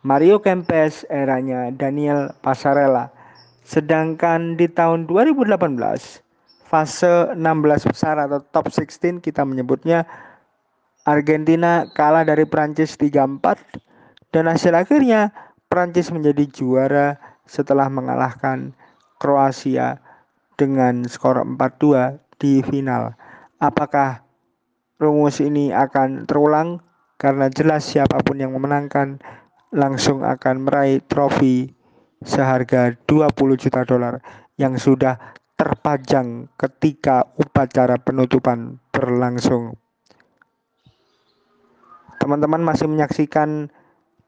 Mario 0.08 0.40
Kempes, 0.40 1.04
eranya 1.12 1.74
Daniel 1.76 2.32
Pasarella. 2.40 3.12
Sedangkan 3.66 4.56
di 4.56 4.72
tahun 4.72 5.10
2018 5.10 5.58
fase 6.70 7.34
16 7.34 7.92
besar 7.92 8.16
atau 8.22 8.40
top 8.54 8.70
16 8.70 9.20
kita 9.20 9.42
menyebutnya 9.42 10.06
Argentina 11.06 11.86
kalah 11.94 12.26
dari 12.26 12.50
Prancis 12.50 12.98
3-4 12.98 13.46
dan 14.34 14.50
hasil 14.50 14.74
akhirnya 14.74 15.30
Prancis 15.70 16.10
menjadi 16.10 16.50
juara 16.50 17.22
setelah 17.46 17.86
mengalahkan 17.94 18.74
Kroasia 19.22 20.02
dengan 20.58 21.06
skor 21.06 21.46
4-2 21.46 22.18
di 22.42 22.66
final. 22.66 23.14
Apakah 23.62 24.26
rumus 24.98 25.38
ini 25.46 25.70
akan 25.70 26.26
terulang? 26.26 26.82
Karena 27.22 27.54
jelas 27.54 27.86
siapa 27.86 28.20
pun 28.26 28.42
yang 28.42 28.58
memenangkan 28.58 29.22
langsung 29.72 30.26
akan 30.26 30.68
meraih 30.68 31.06
trofi 31.06 31.70
seharga 32.26 32.98
20 33.08 33.62
juta 33.62 33.86
dolar 33.86 34.20
yang 34.58 34.76
sudah 34.76 35.22
terpajang 35.56 36.52
ketika 36.58 37.30
upacara 37.40 37.96
penutupan 38.02 38.82
berlangsung. 38.90 39.80
Teman-teman 42.20 42.64
masih 42.64 42.88
menyaksikan 42.88 43.68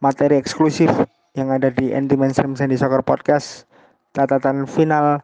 materi 0.03 0.37
eksklusif 0.37 0.91
yang 1.33 1.53
ada 1.53 1.69
di 1.73 1.93
Anti 1.93 2.17
Mainstream 2.17 2.57
Sandy 2.57 2.77
Soccer 2.77 3.01
Podcast 3.01 3.69
catatan 4.17 4.65
final 4.65 5.21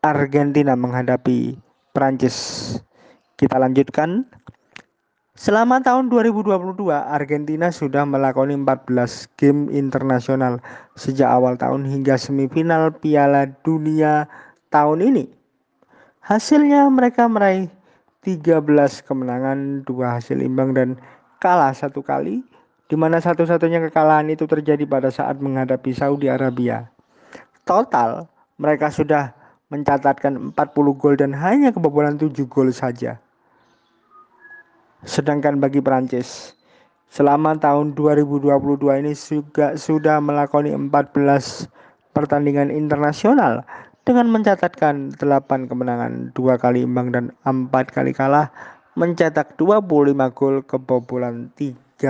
Argentina 0.00 0.72
menghadapi 0.72 1.56
Prancis. 1.92 2.36
Kita 3.36 3.60
lanjutkan 3.60 4.24
Selama 5.36 5.84
tahun 5.84 6.08
2022, 6.08 6.88
Argentina 6.88 7.68
sudah 7.68 8.08
melakoni 8.08 8.56
14 8.56 9.36
game 9.36 9.68
internasional 9.68 10.64
sejak 10.96 11.28
awal 11.28 11.60
tahun 11.60 11.84
hingga 11.84 12.16
semifinal 12.16 12.88
Piala 12.96 13.44
Dunia 13.60 14.24
tahun 14.72 15.04
ini. 15.04 15.28
Hasilnya 16.24 16.88
mereka 16.88 17.28
meraih 17.28 17.68
13 18.24 18.64
kemenangan, 19.04 19.84
dua 19.84 20.16
hasil 20.16 20.40
imbang 20.40 20.72
dan 20.72 20.96
kalah 21.42 21.72
satu 21.72 22.00
kali, 22.00 22.42
di 22.86 22.96
mana 22.98 23.18
satu-satunya 23.18 23.82
kekalahan 23.90 24.30
itu 24.30 24.46
terjadi 24.46 24.86
pada 24.86 25.10
saat 25.10 25.42
menghadapi 25.42 25.90
Saudi 25.90 26.30
Arabia. 26.30 26.86
Total, 27.66 28.30
mereka 28.62 28.88
sudah 28.94 29.34
mencatatkan 29.74 30.54
40 30.54 31.00
gol 31.00 31.14
dan 31.18 31.34
hanya 31.34 31.74
kebobolan 31.74 32.14
7 32.14 32.46
gol 32.46 32.70
saja. 32.70 33.18
Sedangkan 35.02 35.58
bagi 35.58 35.82
Prancis, 35.82 36.54
selama 37.10 37.58
tahun 37.58 37.98
2022 37.98 39.02
ini 39.02 39.12
juga 39.14 39.74
sudah 39.74 40.22
melakoni 40.22 40.70
14 40.70 41.66
pertandingan 42.14 42.70
internasional 42.70 43.66
dengan 44.06 44.30
mencatatkan 44.30 45.18
8 45.18 45.66
kemenangan, 45.66 46.30
2 46.30 46.62
kali 46.62 46.86
imbang 46.86 47.10
dan 47.10 47.34
4 47.42 47.70
kali 47.90 48.14
kalah, 48.14 48.54
mencetak 48.96 49.60
25 49.60 50.16
gol 50.32 50.64
kebobolan 50.64 51.52
13 51.60 52.00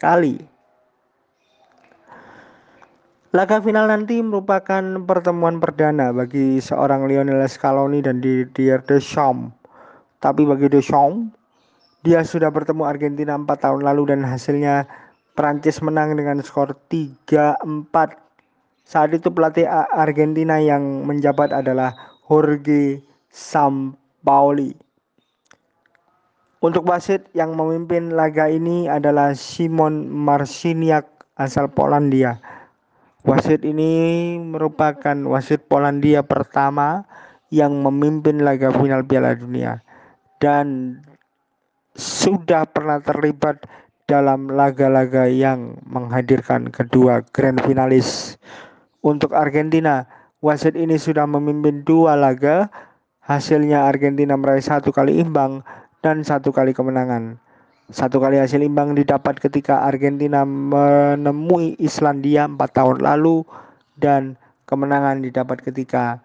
kali. 0.00 0.40
Laga 3.36 3.60
final 3.60 3.92
nanti 3.92 4.24
merupakan 4.24 4.80
pertemuan 5.04 5.60
perdana 5.60 6.16
bagi 6.16 6.56
seorang 6.64 7.04
Lionel 7.04 7.44
Scaloni 7.44 8.00
dan 8.00 8.24
Didier 8.24 8.80
Deschamps. 8.80 9.52
Tapi 10.24 10.48
bagi 10.48 10.72
Deschamps, 10.72 11.36
dia 12.00 12.24
sudah 12.24 12.48
bertemu 12.48 12.88
Argentina 12.88 13.36
4 13.36 13.44
tahun 13.68 13.84
lalu 13.84 14.16
dan 14.16 14.24
hasilnya 14.24 14.88
Prancis 15.36 15.84
menang 15.84 16.16
dengan 16.16 16.40
skor 16.40 16.72
3-4. 16.88 18.16
Saat 18.88 19.12
itu 19.12 19.28
pelatih 19.28 19.68
Argentina 19.92 20.56
yang 20.56 21.04
menjabat 21.04 21.52
adalah 21.52 21.92
Jorge 22.24 23.04
Sampaoli. 23.28 24.87
Untuk 26.58 26.90
wasit 26.90 27.30
yang 27.38 27.54
memimpin 27.54 28.18
laga 28.18 28.50
ini 28.50 28.90
adalah 28.90 29.30
Simon 29.30 30.10
Marciniak 30.10 31.06
asal 31.38 31.70
Polandia. 31.70 32.42
Wasit 33.22 33.62
ini 33.62 34.34
merupakan 34.42 35.14
wasit 35.30 35.70
Polandia 35.70 36.26
pertama 36.26 37.06
yang 37.54 37.78
memimpin 37.78 38.42
laga 38.42 38.74
final 38.74 39.06
Piala 39.06 39.38
Dunia 39.38 39.78
dan 40.42 40.98
sudah 41.94 42.66
pernah 42.66 42.98
terlibat 43.06 43.62
dalam 44.10 44.50
laga-laga 44.50 45.30
yang 45.30 45.78
menghadirkan 45.86 46.74
kedua 46.74 47.22
grand 47.30 47.62
finalis. 47.62 48.34
Untuk 49.06 49.30
Argentina, 49.30 50.10
wasit 50.42 50.74
ini 50.74 50.98
sudah 50.98 51.22
memimpin 51.22 51.86
dua 51.86 52.18
laga. 52.18 52.66
Hasilnya 53.22 53.86
Argentina 53.86 54.34
meraih 54.34 54.64
satu 54.64 54.88
kali 54.88 55.20
imbang 55.20 55.60
dan 56.02 56.22
satu 56.22 56.54
kali 56.54 56.70
kemenangan. 56.74 57.38
Satu 57.88 58.20
kali 58.20 58.36
hasil 58.36 58.60
imbang 58.60 58.92
didapat 58.92 59.40
ketika 59.40 59.88
Argentina 59.88 60.44
menemui 60.44 61.72
Islandia 61.80 62.44
empat 62.44 62.76
tahun 62.76 63.00
lalu 63.00 63.48
dan 63.96 64.36
kemenangan 64.68 65.24
didapat 65.24 65.64
ketika 65.64 66.20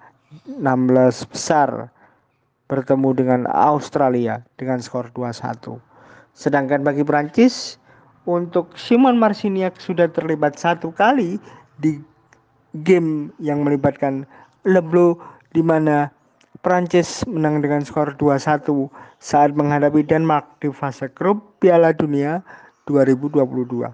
16 0.60 0.60
besar 1.32 1.88
bertemu 2.68 3.10
dengan 3.16 3.42
Australia 3.48 4.44
dengan 4.60 4.84
skor 4.84 5.08
2-1. 5.16 5.80
Sedangkan 6.36 6.84
bagi 6.84 7.06
Prancis 7.08 7.80
untuk 8.28 8.76
Simon 8.76 9.16
Marciniak 9.16 9.80
sudah 9.80 10.12
terlibat 10.12 10.60
satu 10.60 10.92
kali 10.92 11.40
di 11.80 12.02
game 12.84 13.32
yang 13.40 13.64
melibatkan 13.64 14.26
Leblo 14.66 15.20
di 15.54 15.62
mana 15.62 16.10
Prancis 16.64 17.28
menang 17.28 17.60
dengan 17.60 17.84
skor 17.84 18.16
2-1 18.16 18.88
saat 19.20 19.52
menghadapi 19.52 20.00
Denmark 20.00 20.64
di 20.64 20.72
fase 20.72 21.12
grup 21.12 21.60
Piala 21.60 21.92
Dunia 21.92 22.40
2022. 22.88 23.92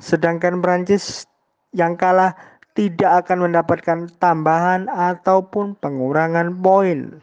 Sedangkan 0.00 0.64
Prancis 0.64 1.28
yang 1.76 2.00
kalah 2.00 2.32
tidak 2.72 3.28
akan 3.28 3.52
mendapatkan 3.52 4.08
tambahan 4.16 4.88
ataupun 4.88 5.76
pengurangan 5.76 6.48
poin. 6.64 7.20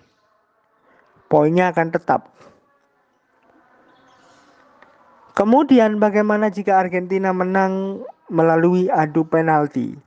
Poinnya 1.34 1.74
akan 1.74 1.90
tetap. 1.90 2.30
Kemudian 5.36 6.00
bagaimana 6.00 6.48
jika 6.48 6.80
Argentina 6.80 7.36
menang 7.36 8.00
melalui 8.32 8.88
adu 8.88 9.28
penalti, 9.28 10.00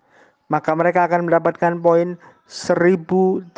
maka 0.49 0.73
mereka 0.73 1.05
akan 1.05 1.29
mendapatkan 1.29 1.85
poin 1.85 2.17
1838,43. 2.49 3.53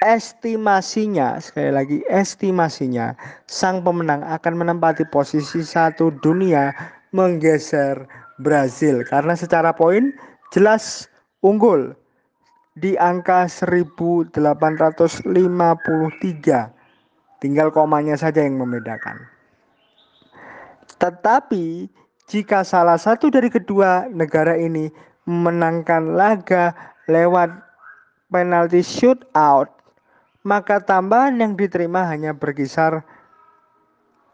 estimasinya 0.00 1.36
sekali 1.36 1.70
lagi 1.72 1.98
estimasinya 2.08 3.12
sang 3.44 3.84
pemenang 3.84 4.24
akan 4.24 4.56
menempati 4.56 5.04
posisi 5.12 5.60
satu 5.60 6.08
dunia 6.24 6.72
menggeser 7.12 8.08
Brazil. 8.40 9.04
Karena 9.04 9.36
secara 9.36 9.76
poin 9.76 10.12
jelas 10.56 11.06
unggul 11.44 11.92
di 12.80 12.96
angka 12.96 13.44
1853 13.44 14.32
tinggal 17.44 17.68
komanya 17.68 18.16
saja 18.16 18.40
yang 18.40 18.56
membedakan. 18.56 19.20
Tetapi 21.00 21.88
jika 22.28 22.64
salah 22.64 22.96
satu 22.96 23.28
dari 23.28 23.52
kedua 23.52 24.08
negara 24.12 24.56
ini 24.56 24.88
memenangkan 25.28 26.16
laga 26.16 26.72
lewat 27.08 27.52
penalti 28.30 28.80
shootout 28.84 29.79
maka 30.40 30.80
tambahan 30.80 31.36
yang 31.36 31.52
diterima 31.56 32.04
hanya 32.08 32.32
berkisar 32.32 33.04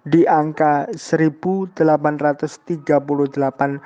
di 0.07 0.23
angka 0.23 0.87
1838,43 0.95 3.83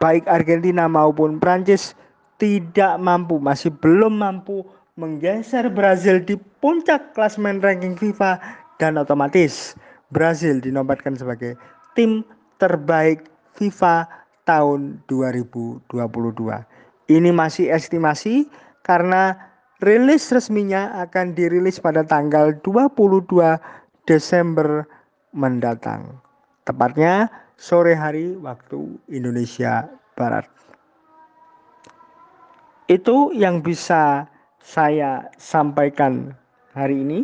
baik 0.00 0.24
Argentina 0.24 0.88
maupun 0.88 1.36
Prancis 1.36 1.92
tidak 2.40 2.98
mampu, 2.98 3.38
masih 3.38 3.70
belum 3.70 4.18
mampu 4.18 4.64
menggeser 5.00 5.72
Brazil 5.72 6.20
di 6.20 6.36
puncak 6.60 7.16
klasmen 7.16 7.64
ranking 7.64 7.96
FIFA 7.96 8.36
dan 8.76 9.00
otomatis 9.00 9.72
Brazil 10.12 10.60
dinobatkan 10.60 11.16
sebagai 11.16 11.56
tim 11.96 12.20
terbaik 12.60 13.24
FIFA 13.56 14.04
tahun 14.44 15.00
2022. 15.08 15.88
Ini 17.08 17.30
masih 17.32 17.72
estimasi 17.72 18.44
karena 18.84 19.32
rilis 19.80 20.28
resminya 20.28 20.92
akan 21.08 21.32
dirilis 21.32 21.80
pada 21.80 22.04
tanggal 22.04 22.52
22 22.60 23.56
Desember 24.04 24.84
mendatang. 25.32 26.20
Tepatnya 26.68 27.32
sore 27.56 27.96
hari 27.96 28.36
waktu 28.36 29.00
Indonesia 29.08 29.88
Barat. 30.14 30.44
Itu 32.92 33.32
yang 33.32 33.64
bisa 33.64 34.28
saya 34.62 35.26
sampaikan 35.36 36.32
hari 36.72 37.02
ini. 37.02 37.20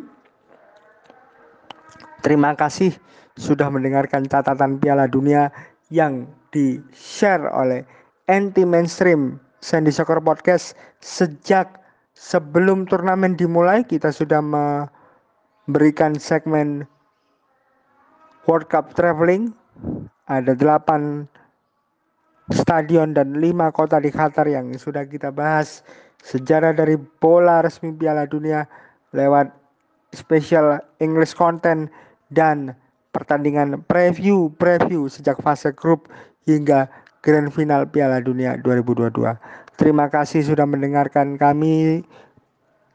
Terima 2.21 2.53
kasih 2.59 2.93
sudah 3.39 3.71
mendengarkan 3.71 4.27
catatan 4.27 4.83
Piala 4.83 5.07
Dunia 5.07 5.49
yang 5.89 6.27
di-share 6.51 7.47
oleh 7.55 7.87
Anti 8.27 8.67
Mainstream 8.67 9.39
Sandy 9.63 9.95
Soccer 9.95 10.19
Podcast 10.21 10.75
sejak 11.01 11.79
sebelum 12.19 12.85
turnamen 12.91 13.39
dimulai 13.39 13.87
kita 13.87 14.11
sudah 14.11 14.43
memberikan 14.43 16.19
segmen 16.19 16.85
World 18.51 18.67
Cup 18.67 18.93
Traveling 18.99 19.55
ada 20.27 20.53
delapan 20.53 21.31
stadion 22.51 23.15
dan 23.15 23.39
lima 23.39 23.71
kota 23.71 24.03
di 24.03 24.11
Qatar 24.11 24.51
yang 24.51 24.75
sudah 24.75 25.07
kita 25.07 25.31
bahas 25.31 25.87
sejarah 26.23 26.75
dari 26.75 26.99
bola 27.23 27.63
resmi 27.63 27.95
Piala 27.95 28.27
Dunia 28.27 28.67
lewat 29.15 29.51
special 30.13 30.81
English 30.99 31.37
content 31.37 31.89
dan 32.33 32.73
pertandingan 33.13 33.81
preview 33.89 34.53
preview 34.57 35.09
sejak 35.09 35.41
fase 35.41 35.73
grup 35.73 36.09
hingga 36.45 36.89
grand 37.21 37.51
final 37.53 37.85
Piala 37.89 38.23
Dunia 38.23 38.57
2022. 38.63 39.11
Terima 39.79 40.07
kasih 40.11 40.43
sudah 40.43 40.67
mendengarkan 40.67 41.39
kami. 41.39 42.03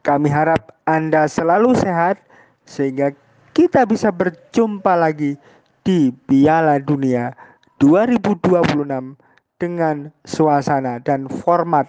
Kami 0.04 0.28
harap 0.28 0.76
Anda 0.84 1.24
selalu 1.24 1.72
sehat 1.80 2.20
sehingga 2.68 3.16
kita 3.56 3.88
bisa 3.88 4.12
berjumpa 4.12 4.92
lagi 4.92 5.40
di 5.80 6.12
Piala 6.28 6.76
Dunia 6.76 7.32
2026 7.80 9.16
dengan 9.56 10.12
suasana 10.28 11.00
dan 11.00 11.30
format 11.30 11.88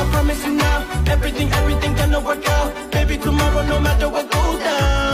I 0.00 0.04
promise 0.12 0.46
you 0.46 0.54
now 0.54 0.78
Everything, 1.06 1.52
everything 1.52 1.94
gonna 1.94 2.20
work 2.20 2.48
out. 2.48 2.90
Baby, 2.90 3.18
tomorrow 3.18 3.62
no 3.66 3.80
matter 3.80 4.08
what 4.08 4.30
goes 4.30 4.58
down 4.60 5.09